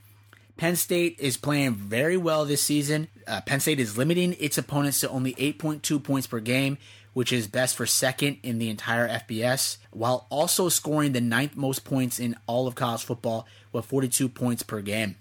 Penn 0.57 0.77
State 0.77 1.17
is 1.19 1.37
playing 1.37 1.75
very 1.75 2.17
well 2.17 2.45
this 2.45 2.63
season. 2.63 3.09
Uh, 3.27 3.41
Penn 3.41 3.59
State 3.59 3.81
is 3.81 3.99
limiting 3.99 4.37
its 4.39 4.57
opponents 4.57 5.01
to 5.01 5.09
only 5.09 5.35
8.2 5.35 6.03
points 6.03 6.29
per 6.29 6.39
game, 6.39 6.79
which 7.13 7.33
is 7.33 7.49
best 7.49 7.77
for 7.77 7.87
second 7.87 8.39
in 8.45 8.59
the 8.59 8.71
entire 8.71 9.09
FBS, 9.09 9.79
while 9.91 10.27
also 10.31 10.69
scoring 10.69 11.13
the 11.13 11.21
ninth 11.21 11.57
most 11.57 11.85
points 11.85 12.21
in 12.21 12.37
all 12.47 12.69
of 12.69 12.77
college 12.77 13.03
football 13.03 13.47
with 13.73 13.87
42 13.87 14.29
points 14.29 14.63
per 14.63 14.81
game. 14.81 15.17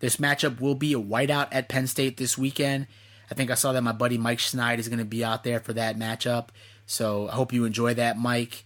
This 0.00 0.16
matchup 0.16 0.60
will 0.60 0.74
be 0.74 0.92
a 0.92 1.00
whiteout 1.00 1.48
at 1.52 1.68
Penn 1.68 1.86
State 1.86 2.16
this 2.16 2.36
weekend. 2.36 2.88
I 3.30 3.34
think 3.34 3.50
I 3.50 3.54
saw 3.54 3.72
that 3.72 3.82
my 3.82 3.92
buddy 3.92 4.18
Mike 4.18 4.38
Schneid 4.38 4.78
is 4.78 4.88
going 4.88 4.98
to 4.98 5.04
be 5.04 5.24
out 5.24 5.44
there 5.44 5.60
for 5.60 5.72
that 5.72 5.98
matchup. 5.98 6.48
So 6.86 7.28
I 7.28 7.32
hope 7.32 7.52
you 7.52 7.64
enjoy 7.64 7.94
that, 7.94 8.18
Mike. 8.18 8.64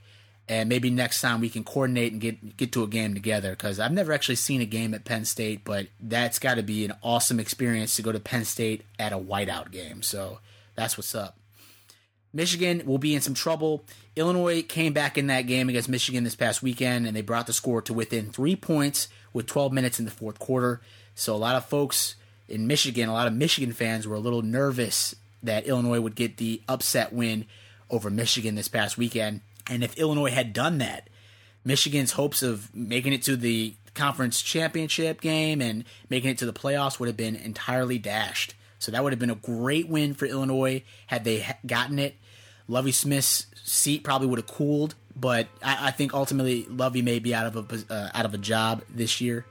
And 0.49 0.69
maybe 0.69 0.91
next 0.91 1.21
time 1.21 1.41
we 1.41 1.49
can 1.49 1.63
coordinate 1.63 2.11
and 2.13 2.21
get 2.21 2.57
get 2.57 2.73
to 2.73 2.83
a 2.83 2.89
game 2.89 3.15
together 3.15 3.51
because 3.51 3.79
I've 3.79 3.93
never 3.93 4.13
actually 4.13 4.35
seen 4.35 4.61
a 4.61 4.67
game 4.67 4.95
at 4.95 5.05
Penn 5.05 5.25
State, 5.25 5.65
but 5.65 5.87
that's 6.01 6.41
got 6.41 6.57
to 6.57 6.63
be 6.63 6.85
an 6.85 6.93
awesome 7.05 7.39
experience 7.39 7.95
to 7.97 8.03
go 8.03 8.11
to 8.11 8.19
Penn 8.19 8.45
State 8.45 8.83
at 8.99 9.13
a 9.13 9.19
whiteout 9.19 9.71
game. 9.71 10.03
So 10.03 10.41
that's 10.75 10.99
what's 10.99 11.15
up. 11.15 11.39
Michigan 12.33 12.83
will 12.85 12.99
be 12.99 13.15
in 13.15 13.21
some 13.21 13.35
trouble. 13.35 13.85
Illinois 14.17 14.63
came 14.63 14.93
back 14.93 15.17
in 15.17 15.29
that 15.29 15.43
game 15.43 15.69
against 15.69 15.89
Michigan 15.89 16.25
this 16.25 16.37
past 16.37 16.63
weekend, 16.63 17.07
and 17.07 17.17
they 17.17 17.23
brought 17.23 17.47
the 17.47 17.53
score 17.53 17.83
to 17.83 17.93
within 17.93 18.31
three 18.31 18.57
points 18.57 19.09
with 19.33 19.47
12 19.47 19.73
minutes 19.73 19.99
in 19.99 20.05
the 20.05 20.11
fourth 20.11 20.39
quarter. 20.39 20.81
So 21.15 21.35
a 21.35 21.39
lot 21.39 21.57
of 21.57 21.65
folks 21.65 22.17
in 22.51 22.67
Michigan, 22.67 23.09
a 23.09 23.13
lot 23.13 23.27
of 23.27 23.33
Michigan 23.33 23.73
fans 23.73 24.07
were 24.07 24.17
a 24.17 24.21
little 24.21 24.43
nervous 24.43 25.15
that 25.43 25.67
Illinois 25.67 26.01
would 26.01 26.15
get 26.15 26.37
the 26.37 26.63
upset 26.69 27.13
win 27.13 27.47
over 27.89 28.11
Michigan 28.11 28.55
this 28.55 28.69
past 28.69 28.99
weekend. 28.99 29.41
And 29.69 29.83
if 29.85 29.97
Illinois 29.97 30.31
had 30.31 30.53
done 30.53 30.79
that, 30.79 31.09
Michigan's 31.65 32.13
hopes 32.13 32.43
of 32.43 32.75
making 32.75 33.13
it 33.13 33.23
to 33.23 33.37
the 33.37 33.75
conference 33.95 34.43
championship 34.43 35.21
game 35.21 35.61
and 35.61 35.85
making 36.09 36.31
it 36.31 36.39
to 36.39 36.47
the 36.47 36.53
playoffs 36.53 36.99
would 36.99 37.07
have 37.07 37.17
been 37.17 37.37
entirely 37.37 37.99
dashed. 37.99 38.55
So 38.79 38.91
that 38.93 39.03
would 39.03 39.13
have 39.13 39.19
been 39.19 39.31
a 39.31 39.35
great 39.35 39.89
win 39.89 40.15
for 40.15 40.27
Illinois 40.27 40.83
had 41.07 41.25
they 41.25 41.47
gotten 41.67 41.99
it. 41.99 42.17
Lovie 42.67 42.93
Smith's 42.93 43.47
seat 43.63 44.05
probably 44.05 44.29
would 44.29 44.39
have 44.39 44.47
cooled, 44.47 44.95
but 45.15 45.49
I, 45.63 45.89
I 45.89 45.91
think 45.91 46.15
ultimately 46.15 46.65
Lovie 46.69 47.03
may 47.03 47.19
be 47.19 47.35
out 47.35 47.47
of 47.47 47.57
a 47.57 47.93
uh, 47.93 48.11
out 48.15 48.25
of 48.25 48.33
a 48.33 48.39
job 48.39 48.83
this 48.89 49.21
year. 49.21 49.45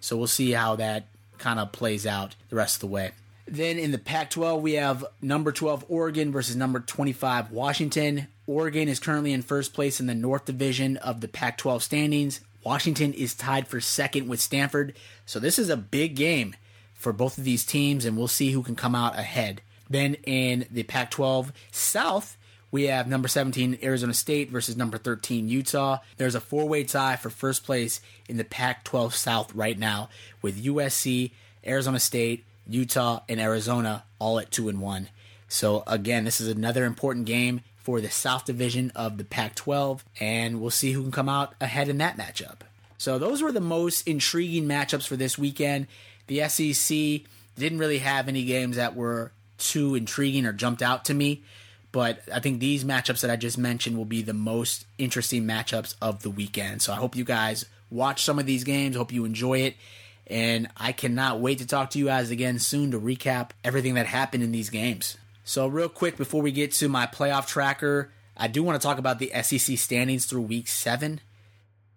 So 0.00 0.16
we'll 0.16 0.28
see 0.28 0.52
how 0.52 0.76
that 0.76 1.08
kind 1.40 1.58
of 1.58 1.72
plays 1.72 2.06
out 2.06 2.36
the 2.48 2.56
rest 2.56 2.76
of 2.76 2.80
the 2.80 2.86
way. 2.86 3.10
Then 3.48 3.78
in 3.78 3.90
the 3.90 3.98
Pac 3.98 4.30
12, 4.30 4.62
we 4.62 4.74
have 4.74 5.04
number 5.20 5.50
12 5.50 5.86
Oregon 5.88 6.30
versus 6.30 6.54
number 6.54 6.78
25 6.78 7.50
Washington. 7.50 8.28
Oregon 8.46 8.86
is 8.88 9.00
currently 9.00 9.32
in 9.32 9.42
first 9.42 9.74
place 9.74 9.98
in 9.98 10.06
the 10.06 10.14
North 10.14 10.44
Division 10.44 10.96
of 10.98 11.20
the 11.20 11.26
Pac 11.26 11.58
12 11.58 11.82
standings. 11.82 12.40
Washington 12.62 13.12
is 13.12 13.34
tied 13.34 13.66
for 13.66 13.80
second 13.80 14.28
with 14.28 14.40
Stanford. 14.40 14.94
So 15.26 15.40
this 15.40 15.58
is 15.58 15.68
a 15.68 15.76
big 15.76 16.14
game. 16.14 16.54
for 17.00 17.12
both 17.14 17.38
of 17.38 17.44
these 17.44 17.64
teams, 17.64 18.04
and 18.04 18.14
we'll 18.16 18.28
see 18.28 18.50
who 18.52 18.62
can 18.62 18.76
come 18.76 18.94
out 18.94 19.18
ahead. 19.18 19.62
Then 19.88 20.14
in 20.24 20.66
the 20.70 20.82
Pac 20.82 21.10
12 21.10 21.50
South, 21.72 22.36
we 22.70 22.84
have 22.84 23.08
number 23.08 23.28
17 23.28 23.78
Arizona 23.82 24.14
State 24.14 24.50
versus 24.50 24.76
number 24.76 24.98
13 24.98 25.48
Utah. 25.48 25.98
There's 26.16 26.34
a 26.34 26.40
four 26.40 26.68
way 26.68 26.84
tie 26.84 27.16
for 27.16 27.30
first 27.30 27.64
place 27.64 28.00
in 28.28 28.36
the 28.36 28.44
Pac 28.44 28.84
12 28.84 29.14
South 29.14 29.54
right 29.54 29.78
now 29.78 30.08
with 30.40 30.62
USC, 30.64 31.32
Arizona 31.66 31.98
State, 31.98 32.44
Utah, 32.68 33.20
and 33.28 33.40
Arizona 33.40 34.04
all 34.18 34.38
at 34.38 34.50
2 34.50 34.68
and 34.68 34.80
1. 34.80 35.08
So, 35.48 35.82
again, 35.86 36.24
this 36.24 36.40
is 36.40 36.48
another 36.48 36.84
important 36.84 37.26
game 37.26 37.62
for 37.76 38.00
the 38.00 38.10
South 38.10 38.44
Division 38.44 38.92
of 38.94 39.18
the 39.18 39.24
Pac 39.24 39.56
12, 39.56 40.04
and 40.20 40.60
we'll 40.60 40.70
see 40.70 40.92
who 40.92 41.02
can 41.02 41.10
come 41.10 41.28
out 41.28 41.54
ahead 41.60 41.88
in 41.88 41.98
that 41.98 42.16
matchup. 42.16 42.60
So, 42.98 43.18
those 43.18 43.42
were 43.42 43.50
the 43.50 43.60
most 43.60 44.06
intriguing 44.06 44.66
matchups 44.66 45.08
for 45.08 45.16
this 45.16 45.36
weekend. 45.36 45.88
The 46.28 46.48
SEC 46.48 47.22
didn't 47.58 47.78
really 47.78 47.98
have 47.98 48.28
any 48.28 48.44
games 48.44 48.76
that 48.76 48.94
were 48.94 49.32
too 49.58 49.96
intriguing 49.96 50.46
or 50.46 50.52
jumped 50.52 50.82
out 50.82 51.04
to 51.06 51.14
me. 51.14 51.42
But 51.92 52.20
I 52.32 52.40
think 52.40 52.60
these 52.60 52.84
matchups 52.84 53.20
that 53.22 53.30
I 53.30 53.36
just 53.36 53.58
mentioned 53.58 53.96
will 53.96 54.04
be 54.04 54.22
the 54.22 54.34
most 54.34 54.86
interesting 54.98 55.44
matchups 55.44 55.94
of 56.00 56.22
the 56.22 56.30
weekend. 56.30 56.82
So 56.82 56.92
I 56.92 56.96
hope 56.96 57.16
you 57.16 57.24
guys 57.24 57.64
watch 57.90 58.22
some 58.22 58.38
of 58.38 58.46
these 58.46 58.64
games. 58.64 58.96
Hope 58.96 59.12
you 59.12 59.24
enjoy 59.24 59.60
it. 59.60 59.76
And 60.26 60.68
I 60.76 60.92
cannot 60.92 61.40
wait 61.40 61.58
to 61.58 61.66
talk 61.66 61.90
to 61.90 61.98
you 61.98 62.06
guys 62.06 62.30
again 62.30 62.60
soon 62.60 62.92
to 62.92 63.00
recap 63.00 63.50
everything 63.64 63.94
that 63.94 64.06
happened 64.06 64.44
in 64.44 64.52
these 64.52 64.70
games. 64.70 65.18
So, 65.42 65.66
real 65.66 65.88
quick, 65.88 66.16
before 66.16 66.42
we 66.42 66.52
get 66.52 66.70
to 66.74 66.88
my 66.88 67.06
playoff 67.06 67.48
tracker, 67.48 68.12
I 68.36 68.46
do 68.46 68.62
want 68.62 68.80
to 68.80 68.86
talk 68.86 68.98
about 68.98 69.18
the 69.18 69.32
SEC 69.42 69.76
standings 69.76 70.26
through 70.26 70.42
week 70.42 70.68
seven. 70.68 71.20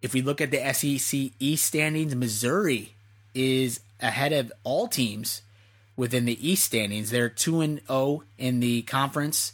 If 0.02 0.14
we 0.14 0.24
look 0.24 0.42
at 0.42 0.50
the 0.50 0.74
SEC 0.74 1.32
East 1.40 1.66
standings, 1.66 2.16
Missouri 2.16 2.96
is 3.36 3.82
ahead 4.02 4.34
of 4.34 4.52
all 4.64 4.88
teams 4.88 5.44
within 5.96 6.26
the 6.26 6.50
East 6.50 6.64
standings. 6.64 7.12
They're 7.12 7.30
2 7.30 7.62
and 7.62 7.82
0 7.88 8.24
in 8.40 8.60
the 8.60 8.82
conference 8.82 9.54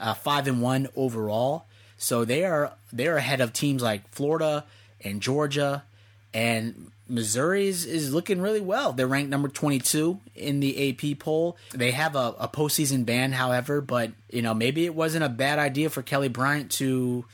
uh, 0.00 0.14
five 0.14 0.46
and 0.46 0.62
one 0.62 0.88
overall. 0.96 1.66
So 1.96 2.24
they 2.24 2.44
are 2.44 2.72
they're 2.92 3.16
ahead 3.16 3.40
of 3.40 3.52
teams 3.52 3.82
like 3.82 4.08
Florida 4.10 4.64
and 5.00 5.20
Georgia, 5.20 5.84
and 6.32 6.90
Missouri 7.08 7.66
is, 7.66 7.84
is 7.84 8.12
looking 8.12 8.40
really 8.40 8.60
well. 8.60 8.92
They're 8.92 9.06
ranked 9.06 9.30
number 9.30 9.48
22 9.48 10.20
in 10.34 10.60
the 10.60 10.90
AP 10.90 11.18
poll. 11.18 11.56
They 11.72 11.90
have 11.92 12.14
a, 12.14 12.34
a 12.38 12.48
postseason 12.48 13.04
ban, 13.04 13.32
however, 13.32 13.80
but 13.80 14.12
you 14.30 14.42
know 14.42 14.54
maybe 14.54 14.84
it 14.84 14.94
wasn't 14.94 15.24
a 15.24 15.28
bad 15.28 15.58
idea 15.58 15.90
for 15.90 16.02
Kelly 16.02 16.28
Bryant 16.28 16.70
to 16.72 17.24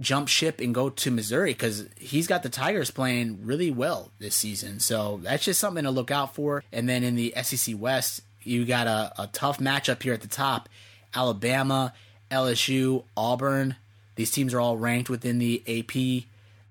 jump 0.00 0.28
ship 0.28 0.60
and 0.60 0.74
go 0.74 0.88
to 0.88 1.10
Missouri 1.10 1.52
because 1.52 1.86
he's 1.96 2.26
got 2.26 2.42
the 2.42 2.48
Tigers 2.48 2.90
playing 2.90 3.44
really 3.44 3.70
well 3.70 4.10
this 4.18 4.34
season. 4.34 4.80
So 4.80 5.20
that's 5.22 5.44
just 5.44 5.60
something 5.60 5.84
to 5.84 5.90
look 5.90 6.10
out 6.10 6.34
for. 6.34 6.64
And 6.72 6.88
then 6.88 7.04
in 7.04 7.16
the 7.16 7.34
SEC 7.42 7.78
West, 7.78 8.22
you 8.42 8.64
got 8.64 8.86
a, 8.86 9.12
a 9.18 9.26
tough 9.26 9.58
matchup 9.58 10.02
here 10.02 10.14
at 10.14 10.22
the 10.22 10.28
top. 10.28 10.68
Alabama, 11.14 11.92
LSU, 12.30 13.04
Auburn. 13.16 13.76
These 14.16 14.30
teams 14.30 14.54
are 14.54 14.60
all 14.60 14.76
ranked 14.76 15.10
within 15.10 15.38
the 15.38 15.62
AP. 15.66 16.24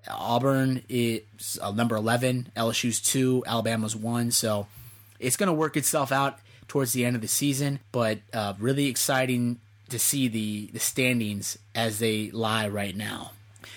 Auburn 0.08 0.82
is 0.88 1.58
uh, 1.62 1.70
number 1.72 1.96
11, 1.96 2.52
LSU's 2.56 3.00
2, 3.00 3.44
Alabama's 3.46 3.94
1. 3.94 4.30
So 4.30 4.66
it's 5.18 5.36
going 5.36 5.48
to 5.48 5.52
work 5.52 5.76
itself 5.76 6.12
out 6.12 6.38
towards 6.68 6.92
the 6.92 7.04
end 7.04 7.16
of 7.16 7.22
the 7.22 7.28
season, 7.28 7.80
but 7.92 8.18
uh, 8.32 8.54
really 8.58 8.86
exciting 8.86 9.58
to 9.88 9.98
see 9.98 10.28
the, 10.28 10.70
the 10.72 10.78
standings 10.78 11.58
as 11.74 11.98
they 11.98 12.30
lie 12.30 12.68
right 12.68 12.96
now. 12.96 13.32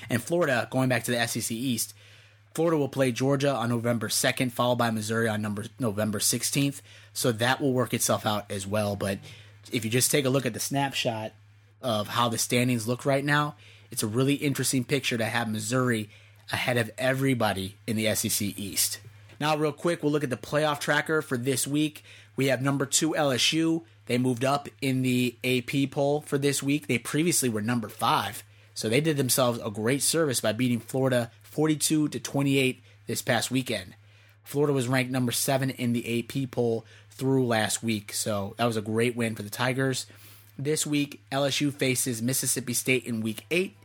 And 0.09 0.21
Florida, 0.21 0.67
going 0.69 0.89
back 0.89 1.03
to 1.05 1.11
the 1.11 1.27
SEC 1.27 1.51
East, 1.51 1.93
Florida 2.53 2.77
will 2.77 2.89
play 2.89 3.11
Georgia 3.11 3.51
on 3.51 3.69
November 3.69 4.09
2nd, 4.09 4.51
followed 4.51 4.77
by 4.77 4.91
Missouri 4.91 5.27
on 5.27 5.41
number, 5.41 5.65
November 5.79 6.19
16th. 6.19 6.81
So 7.11 7.31
that 7.31 7.59
will 7.59 7.73
work 7.73 7.93
itself 7.93 8.25
out 8.25 8.49
as 8.51 8.67
well. 8.67 8.95
But 8.95 9.17
if 9.73 9.83
you 9.83 9.91
just 9.91 10.11
take 10.11 10.25
a 10.25 10.29
look 10.29 10.45
at 10.45 10.53
the 10.53 10.59
snapshot 10.59 11.33
of 11.81 12.07
how 12.07 12.29
the 12.29 12.37
standings 12.37 12.87
look 12.87 13.05
right 13.05 13.25
now, 13.25 13.55
it's 13.91 14.03
a 14.03 14.07
really 14.07 14.35
interesting 14.35 14.83
picture 14.83 15.17
to 15.17 15.25
have 15.25 15.49
Missouri 15.49 16.09
ahead 16.51 16.77
of 16.77 16.91
everybody 16.97 17.75
in 17.85 17.95
the 17.95 18.13
SEC 18.15 18.41
East. 18.57 18.99
Now, 19.39 19.57
real 19.57 19.71
quick, 19.71 20.03
we'll 20.03 20.11
look 20.11 20.23
at 20.23 20.29
the 20.29 20.37
playoff 20.37 20.79
tracker 20.79 21.21
for 21.21 21.37
this 21.37 21.67
week. 21.67 22.03
We 22.35 22.47
have 22.47 22.61
number 22.61 22.85
two 22.85 23.11
LSU. 23.11 23.83
They 24.05 24.17
moved 24.17 24.45
up 24.45 24.69
in 24.81 25.01
the 25.01 25.35
AP 25.43 25.91
poll 25.91 26.21
for 26.21 26.37
this 26.37 26.61
week. 26.61 26.87
They 26.87 26.97
previously 26.97 27.49
were 27.49 27.61
number 27.61 27.89
five, 27.89 28.43
so 28.73 28.89
they 28.89 29.01
did 29.01 29.17
themselves 29.17 29.59
a 29.63 29.71
great 29.71 30.01
service 30.01 30.39
by 30.39 30.53
beating 30.53 30.79
Florida 30.79 31.31
42 31.43 32.09
to 32.09 32.19
28 32.19 32.83
this 33.07 33.21
past 33.21 33.51
weekend. 33.51 33.95
Florida 34.43 34.73
was 34.73 34.87
ranked 34.87 35.11
number 35.11 35.31
seven 35.31 35.69
in 35.69 35.93
the 35.93 36.19
AP 36.19 36.51
poll 36.51 36.85
through 37.13 37.45
last 37.45 37.83
week. 37.83 38.13
So 38.13 38.55
that 38.57 38.65
was 38.65 38.77
a 38.77 38.81
great 38.81 39.15
win 39.15 39.35
for 39.35 39.43
the 39.43 39.49
Tigers. 39.49 40.05
This 40.57 40.85
week, 40.85 41.21
LSU 41.31 41.73
faces 41.73 42.21
Mississippi 42.21 42.73
State 42.73 43.05
in 43.05 43.21
week 43.21 43.45
eight. 43.49 43.75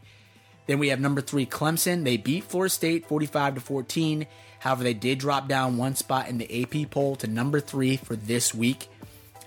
Then 0.67 0.79
we 0.79 0.89
have 0.89 1.01
number 1.01 1.23
three 1.23 1.47
Clemson. 1.47 2.05
They 2.05 2.19
beat 2.19 2.45
Florida 2.45 2.71
State 2.71 3.07
45 3.07 3.55
to 3.57 3.61
14. 3.61 4.27
However, 4.59 4.85
they 4.85 4.95
did 4.95 5.19
drop 5.19 5.49
down 5.49 5.79
one 5.79 5.95
spot 5.95 6.29
in 6.29 6.37
the 6.39 6.63
AP 6.63 6.91
poll 6.91 7.17
to 7.17 7.27
number 7.27 7.61
three 7.61 7.97
for 7.97 8.17
this 8.17 8.55
week. 8.55 8.89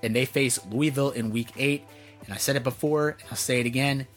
And 0.01 0.15
they 0.15 0.25
face 0.25 0.59
Louisville 0.71 1.11
in 1.11 1.29
week 1.29 1.51
eight. 1.57 1.85
And 2.25 2.33
I 2.33 2.37
said 2.37 2.55
it 2.55 2.63
before, 2.63 3.09
and 3.09 3.23
I'll 3.29 3.37
say 3.37 3.59
it 3.59 3.65
again. 3.65 4.07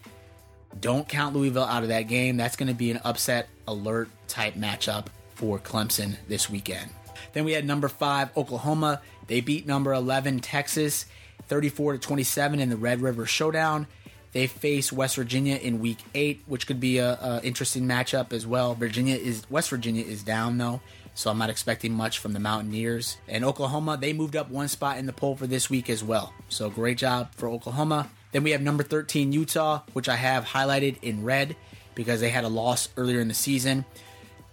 Don't 0.79 1.07
count 1.07 1.35
Louisville 1.35 1.63
out 1.63 1.83
of 1.83 1.89
that 1.89 2.03
game. 2.03 2.37
That's 2.37 2.55
going 2.55 2.69
to 2.69 2.73
be 2.73 2.91
an 2.91 2.99
upset 3.03 3.49
alert 3.67 4.09
type 4.27 4.55
matchup 4.55 5.07
for 5.35 5.59
Clemson 5.59 6.15
this 6.27 6.49
weekend. 6.49 6.89
Then 7.33 7.45
we 7.45 7.53
had 7.53 7.65
number 7.65 7.87
five 7.87 8.35
Oklahoma. 8.37 9.01
They 9.27 9.41
beat 9.41 9.65
number 9.65 9.93
11 9.93 10.39
Texas 10.39 11.05
34 11.47 11.93
to 11.93 11.99
27 11.99 12.59
in 12.59 12.69
the 12.69 12.77
Red 12.77 13.01
River 13.01 13.25
Showdown. 13.25 13.87
They 14.31 14.47
face 14.47 14.91
West 14.91 15.15
Virginia 15.15 15.55
in 15.55 15.79
Week 15.79 15.99
Eight, 16.13 16.43
which 16.45 16.67
could 16.67 16.79
be 16.79 16.97
a, 16.97 17.13
a, 17.13 17.41
interesting 17.43 17.83
matchup 17.83 18.33
as 18.33 18.45
well. 18.45 18.75
Virginia 18.75 19.15
is 19.15 19.49
West 19.49 19.69
Virginia 19.69 20.03
is 20.03 20.23
down 20.23 20.57
though, 20.57 20.81
so 21.13 21.31
I'm 21.31 21.37
not 21.37 21.49
expecting 21.49 21.93
much 21.93 22.19
from 22.19 22.33
the 22.33 22.39
Mountaineers. 22.39 23.17
And 23.29 23.45
Oklahoma, 23.45 23.97
they 23.97 24.11
moved 24.11 24.35
up 24.35 24.49
one 24.49 24.67
spot 24.67 24.97
in 24.97 25.05
the 25.05 25.13
poll 25.13 25.37
for 25.37 25.47
this 25.47 25.69
week 25.69 25.89
as 25.89 26.03
well. 26.03 26.33
So 26.49 26.69
great 26.69 26.97
job 26.97 27.33
for 27.35 27.47
Oklahoma. 27.47 28.09
Then 28.33 28.43
we 28.43 28.51
have 28.51 28.61
number 28.61 28.83
13 28.83 29.31
Utah, 29.31 29.83
which 29.93 30.09
I 30.09 30.17
have 30.17 30.43
highlighted 30.43 30.97
in 31.01 31.23
red 31.23 31.55
because 31.93 32.19
they 32.19 32.29
had 32.29 32.43
a 32.43 32.49
loss 32.49 32.89
earlier 32.97 33.21
in 33.21 33.29
the 33.29 33.33
season. 33.33 33.85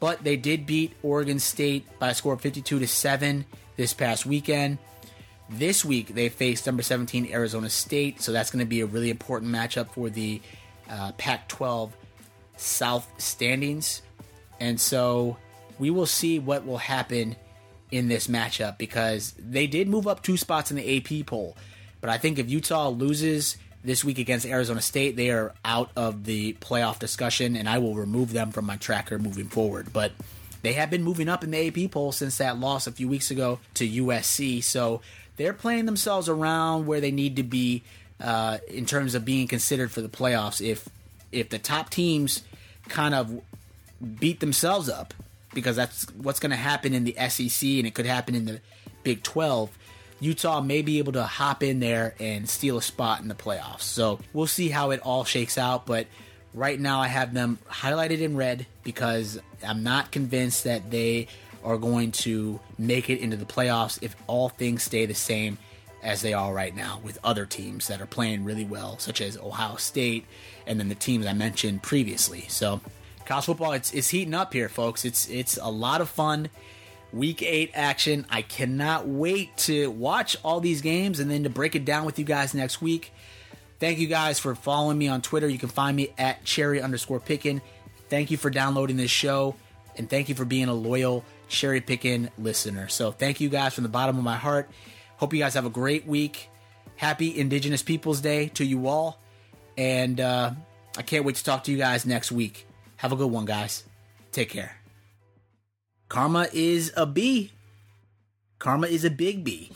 But 0.02 0.24
they 0.24 0.36
did 0.36 0.66
beat 0.66 0.94
Oregon 1.04 1.38
State 1.38 1.86
by 2.00 2.10
a 2.10 2.14
score 2.14 2.32
of 2.32 2.40
52 2.40 2.80
to 2.80 2.88
7 2.88 3.46
this 3.76 3.94
past 3.94 4.26
weekend. 4.26 4.78
This 5.48 5.84
week 5.84 6.08
they 6.08 6.28
face 6.28 6.66
number 6.66 6.82
17 6.82 7.30
Arizona 7.30 7.70
State, 7.70 8.20
so 8.20 8.32
that's 8.32 8.50
going 8.50 8.64
to 8.64 8.68
be 8.68 8.80
a 8.80 8.86
really 8.86 9.10
important 9.10 9.52
matchup 9.52 9.90
for 9.90 10.10
the 10.10 10.42
uh, 10.90 11.12
Pac-12 11.18 11.92
South 12.56 13.08
standings, 13.18 14.02
and 14.58 14.80
so 14.80 15.36
we 15.78 15.90
will 15.90 16.06
see 16.06 16.40
what 16.40 16.66
will 16.66 16.78
happen 16.78 17.36
in 17.92 18.08
this 18.08 18.26
matchup 18.26 18.78
because 18.78 19.34
they 19.38 19.68
did 19.68 19.88
move 19.88 20.08
up 20.08 20.24
two 20.24 20.36
spots 20.36 20.72
in 20.72 20.78
the 20.78 20.96
AP 20.96 21.26
poll, 21.26 21.56
but 22.00 22.10
I 22.10 22.18
think 22.18 22.40
if 22.40 22.50
Utah 22.50 22.88
loses 22.88 23.56
this 23.84 24.04
week 24.04 24.18
against 24.18 24.46
Arizona 24.46 24.80
State, 24.80 25.16
they 25.16 25.30
are 25.30 25.52
out 25.64 25.90
of 25.96 26.24
the 26.24 26.54
playoff 26.54 26.98
discussion, 26.98 27.56
and 27.56 27.68
I 27.68 27.78
will 27.78 27.94
remove 27.94 28.32
them 28.32 28.52
from 28.52 28.64
my 28.64 28.76
tracker 28.76 29.18
moving 29.18 29.48
forward. 29.48 29.92
But 29.92 30.12
they 30.62 30.74
have 30.74 30.90
been 30.90 31.02
moving 31.02 31.28
up 31.28 31.42
in 31.42 31.50
the 31.50 31.84
AP 31.84 31.90
poll 31.90 32.12
since 32.12 32.38
that 32.38 32.58
loss 32.58 32.86
a 32.86 32.92
few 32.92 33.08
weeks 33.08 33.30
ago 33.30 33.58
to 33.74 33.88
USC. 33.88 34.62
So 34.62 35.00
they're 35.36 35.52
playing 35.52 35.86
themselves 35.86 36.28
around 36.28 36.86
where 36.86 37.00
they 37.00 37.10
need 37.10 37.36
to 37.36 37.42
be 37.42 37.82
uh, 38.20 38.58
in 38.68 38.86
terms 38.86 39.14
of 39.14 39.24
being 39.24 39.48
considered 39.48 39.90
for 39.90 40.00
the 40.00 40.08
playoffs. 40.08 40.64
If 40.64 40.88
if 41.32 41.48
the 41.48 41.58
top 41.58 41.90
teams 41.90 42.42
kind 42.88 43.14
of 43.14 43.40
beat 44.20 44.40
themselves 44.40 44.88
up, 44.88 45.14
because 45.54 45.76
that's 45.76 46.04
what's 46.14 46.40
going 46.40 46.50
to 46.50 46.56
happen 46.56 46.94
in 46.94 47.04
the 47.04 47.16
SEC 47.28 47.68
and 47.68 47.86
it 47.86 47.94
could 47.94 48.06
happen 48.06 48.34
in 48.34 48.44
the 48.44 48.60
Big 49.02 49.22
12. 49.22 49.76
Utah 50.22 50.60
may 50.60 50.82
be 50.82 50.98
able 50.98 51.12
to 51.14 51.24
hop 51.24 51.64
in 51.64 51.80
there 51.80 52.14
and 52.20 52.48
steal 52.48 52.78
a 52.78 52.82
spot 52.82 53.20
in 53.20 53.28
the 53.28 53.34
playoffs. 53.34 53.82
So 53.82 54.20
we'll 54.32 54.46
see 54.46 54.68
how 54.68 54.92
it 54.92 55.00
all 55.00 55.24
shakes 55.24 55.58
out. 55.58 55.84
But 55.84 56.06
right 56.54 56.78
now, 56.78 57.00
I 57.00 57.08
have 57.08 57.34
them 57.34 57.58
highlighted 57.68 58.20
in 58.20 58.36
red 58.36 58.66
because 58.84 59.40
I'm 59.66 59.82
not 59.82 60.12
convinced 60.12 60.62
that 60.62 60.92
they 60.92 61.26
are 61.64 61.76
going 61.76 62.12
to 62.12 62.60
make 62.78 63.10
it 63.10 63.18
into 63.18 63.36
the 63.36 63.44
playoffs 63.44 64.00
if 64.00 64.14
all 64.28 64.48
things 64.48 64.84
stay 64.84 65.06
the 65.06 65.14
same 65.14 65.58
as 66.04 66.22
they 66.22 66.32
are 66.32 66.52
right 66.52 66.74
now 66.74 67.00
with 67.02 67.18
other 67.24 67.44
teams 67.44 67.88
that 67.88 68.00
are 68.00 68.06
playing 68.06 68.44
really 68.44 68.64
well, 68.64 68.98
such 68.98 69.20
as 69.20 69.36
Ohio 69.36 69.74
State 69.74 70.24
and 70.68 70.78
then 70.78 70.88
the 70.88 70.94
teams 70.94 71.26
I 71.26 71.32
mentioned 71.32 71.82
previously. 71.82 72.44
So 72.48 72.80
college 73.24 73.46
football 73.46 73.72
it's, 73.72 73.92
it's 73.92 74.08
heating 74.08 74.34
up 74.34 74.52
here, 74.52 74.68
folks. 74.68 75.04
It's 75.04 75.28
it's 75.28 75.56
a 75.56 75.70
lot 75.70 76.00
of 76.00 76.08
fun. 76.08 76.48
Week 77.12 77.42
eight 77.42 77.70
action. 77.74 78.24
I 78.30 78.42
cannot 78.42 79.06
wait 79.06 79.56
to 79.58 79.90
watch 79.90 80.36
all 80.42 80.60
these 80.60 80.80
games 80.80 81.20
and 81.20 81.30
then 81.30 81.42
to 81.42 81.50
break 81.50 81.74
it 81.74 81.84
down 81.84 82.06
with 82.06 82.18
you 82.18 82.24
guys 82.24 82.54
next 82.54 82.80
week. 82.80 83.12
Thank 83.78 83.98
you 83.98 84.06
guys 84.06 84.38
for 84.38 84.54
following 84.54 84.96
me 84.96 85.08
on 85.08 85.22
Twitter. 85.22 85.48
You 85.48 85.58
can 85.58 85.68
find 85.68 85.96
me 85.96 86.14
at 86.16 86.44
cherry 86.44 86.80
underscore 86.80 87.20
pickin. 87.20 87.60
Thank 88.08 88.30
you 88.30 88.36
for 88.36 88.48
downloading 88.48 88.96
this 88.96 89.10
show 89.10 89.56
and 89.96 90.08
thank 90.08 90.28
you 90.28 90.34
for 90.34 90.44
being 90.44 90.68
a 90.68 90.74
loyal 90.74 91.24
cherry 91.48 91.80
pickin 91.80 92.30
listener. 92.38 92.88
So 92.88 93.12
thank 93.12 93.40
you 93.40 93.48
guys 93.48 93.74
from 93.74 93.82
the 93.82 93.90
bottom 93.90 94.16
of 94.16 94.24
my 94.24 94.36
heart. 94.36 94.70
Hope 95.16 95.32
you 95.32 95.38
guys 95.38 95.54
have 95.54 95.66
a 95.66 95.70
great 95.70 96.06
week. 96.06 96.48
Happy 96.96 97.38
Indigenous 97.38 97.82
Peoples 97.82 98.20
Day 98.20 98.48
to 98.48 98.64
you 98.64 98.86
all. 98.86 99.20
And 99.76 100.20
uh, 100.20 100.52
I 100.96 101.02
can't 101.02 101.24
wait 101.24 101.36
to 101.36 101.44
talk 101.44 101.64
to 101.64 101.72
you 101.72 101.78
guys 101.78 102.06
next 102.06 102.32
week. 102.32 102.66
Have 102.96 103.12
a 103.12 103.16
good 103.16 103.30
one, 103.30 103.44
guys. 103.44 103.84
Take 104.30 104.50
care. 104.50 104.81
Karma 106.12 106.46
is 106.52 106.92
a 106.94 107.06
B. 107.06 107.52
Karma 108.58 108.86
is 108.86 109.06
a 109.06 109.10
big 109.10 109.44
B. 109.44 109.70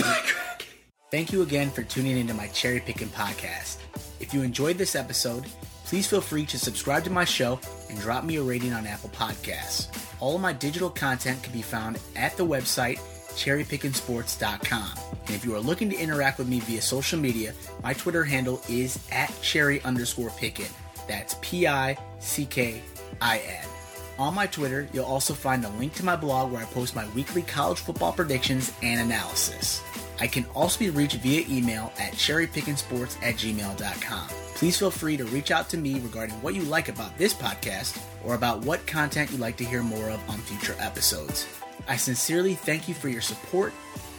Thank 1.10 1.32
you 1.32 1.40
again 1.40 1.70
for 1.70 1.82
tuning 1.82 2.18
into 2.18 2.34
my 2.34 2.48
cherry 2.48 2.80
picking 2.80 3.08
podcast. 3.08 3.78
If 4.20 4.34
you 4.34 4.42
enjoyed 4.42 4.76
this 4.76 4.94
episode, 4.94 5.46
please 5.86 6.06
feel 6.06 6.20
free 6.20 6.44
to 6.44 6.58
subscribe 6.58 7.04
to 7.04 7.10
my 7.10 7.24
show 7.24 7.58
and 7.88 7.98
drop 8.00 8.22
me 8.22 8.36
a 8.36 8.42
rating 8.42 8.74
on 8.74 8.86
Apple 8.86 9.08
Podcasts. 9.08 9.88
All 10.20 10.34
of 10.34 10.42
my 10.42 10.52
digital 10.52 10.90
content 10.90 11.42
can 11.42 11.54
be 11.54 11.62
found 11.62 11.98
at 12.16 12.36
the 12.36 12.44
website 12.44 12.98
cherrypickinsports.com. 13.30 14.90
And 15.24 15.34
if 15.34 15.42
you 15.42 15.54
are 15.54 15.60
looking 15.60 15.88
to 15.88 15.96
interact 15.96 16.36
with 16.36 16.48
me 16.48 16.60
via 16.60 16.82
social 16.82 17.18
media, 17.18 17.54
my 17.82 17.94
Twitter 17.94 18.24
handle 18.24 18.60
is 18.68 18.98
at 19.10 19.32
cherry 19.40 19.80
underscore 19.84 20.28
pickin. 20.36 20.68
That's 21.08 21.36
P 21.40 21.66
I 21.66 21.96
C 22.18 22.44
K 22.44 22.82
I 23.22 23.38
N. 23.38 23.75
On 24.18 24.34
my 24.34 24.46
Twitter, 24.46 24.88
you'll 24.92 25.04
also 25.04 25.34
find 25.34 25.64
a 25.64 25.68
link 25.70 25.92
to 25.94 26.04
my 26.04 26.16
blog 26.16 26.50
where 26.50 26.62
I 26.62 26.66
post 26.66 26.96
my 26.96 27.06
weekly 27.10 27.42
college 27.42 27.78
football 27.78 28.12
predictions 28.12 28.72
and 28.82 29.00
analysis. 29.00 29.82
I 30.18 30.26
can 30.26 30.46
also 30.54 30.78
be 30.78 30.88
reached 30.88 31.16
via 31.16 31.44
email 31.48 31.92
at 31.98 32.12
cherrypickinsports 32.12 33.16
at 33.22 33.34
gmail.com. 33.34 34.28
Please 34.54 34.78
feel 34.78 34.90
free 34.90 35.18
to 35.18 35.24
reach 35.26 35.50
out 35.50 35.68
to 35.68 35.76
me 35.76 36.00
regarding 36.00 36.40
what 36.40 36.54
you 36.54 36.62
like 36.62 36.88
about 36.88 37.16
this 37.18 37.34
podcast 37.34 38.00
or 38.24 38.34
about 38.34 38.60
what 38.64 38.86
content 38.86 39.30
you'd 39.30 39.40
like 39.40 39.58
to 39.58 39.64
hear 39.64 39.82
more 39.82 40.08
of 40.08 40.30
on 40.30 40.38
future 40.38 40.74
episodes. 40.78 41.46
I 41.86 41.96
sincerely 41.96 42.54
thank 42.54 42.88
you 42.88 42.94
for 42.94 43.10
your 43.10 43.20
support, 43.20 43.74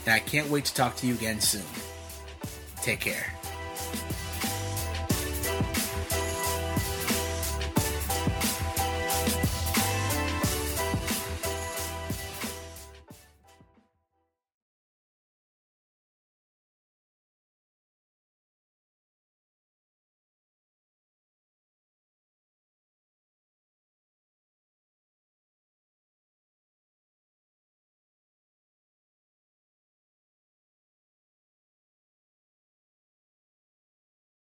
and 0.05 0.13
I 0.13 0.19
can't 0.19 0.49
wait 0.49 0.65
to 0.65 0.73
talk 0.75 0.95
to 0.97 1.07
you 1.07 1.15
again 1.15 1.41
soon. 1.41 1.65
Take 2.83 2.99
care. 2.99 3.33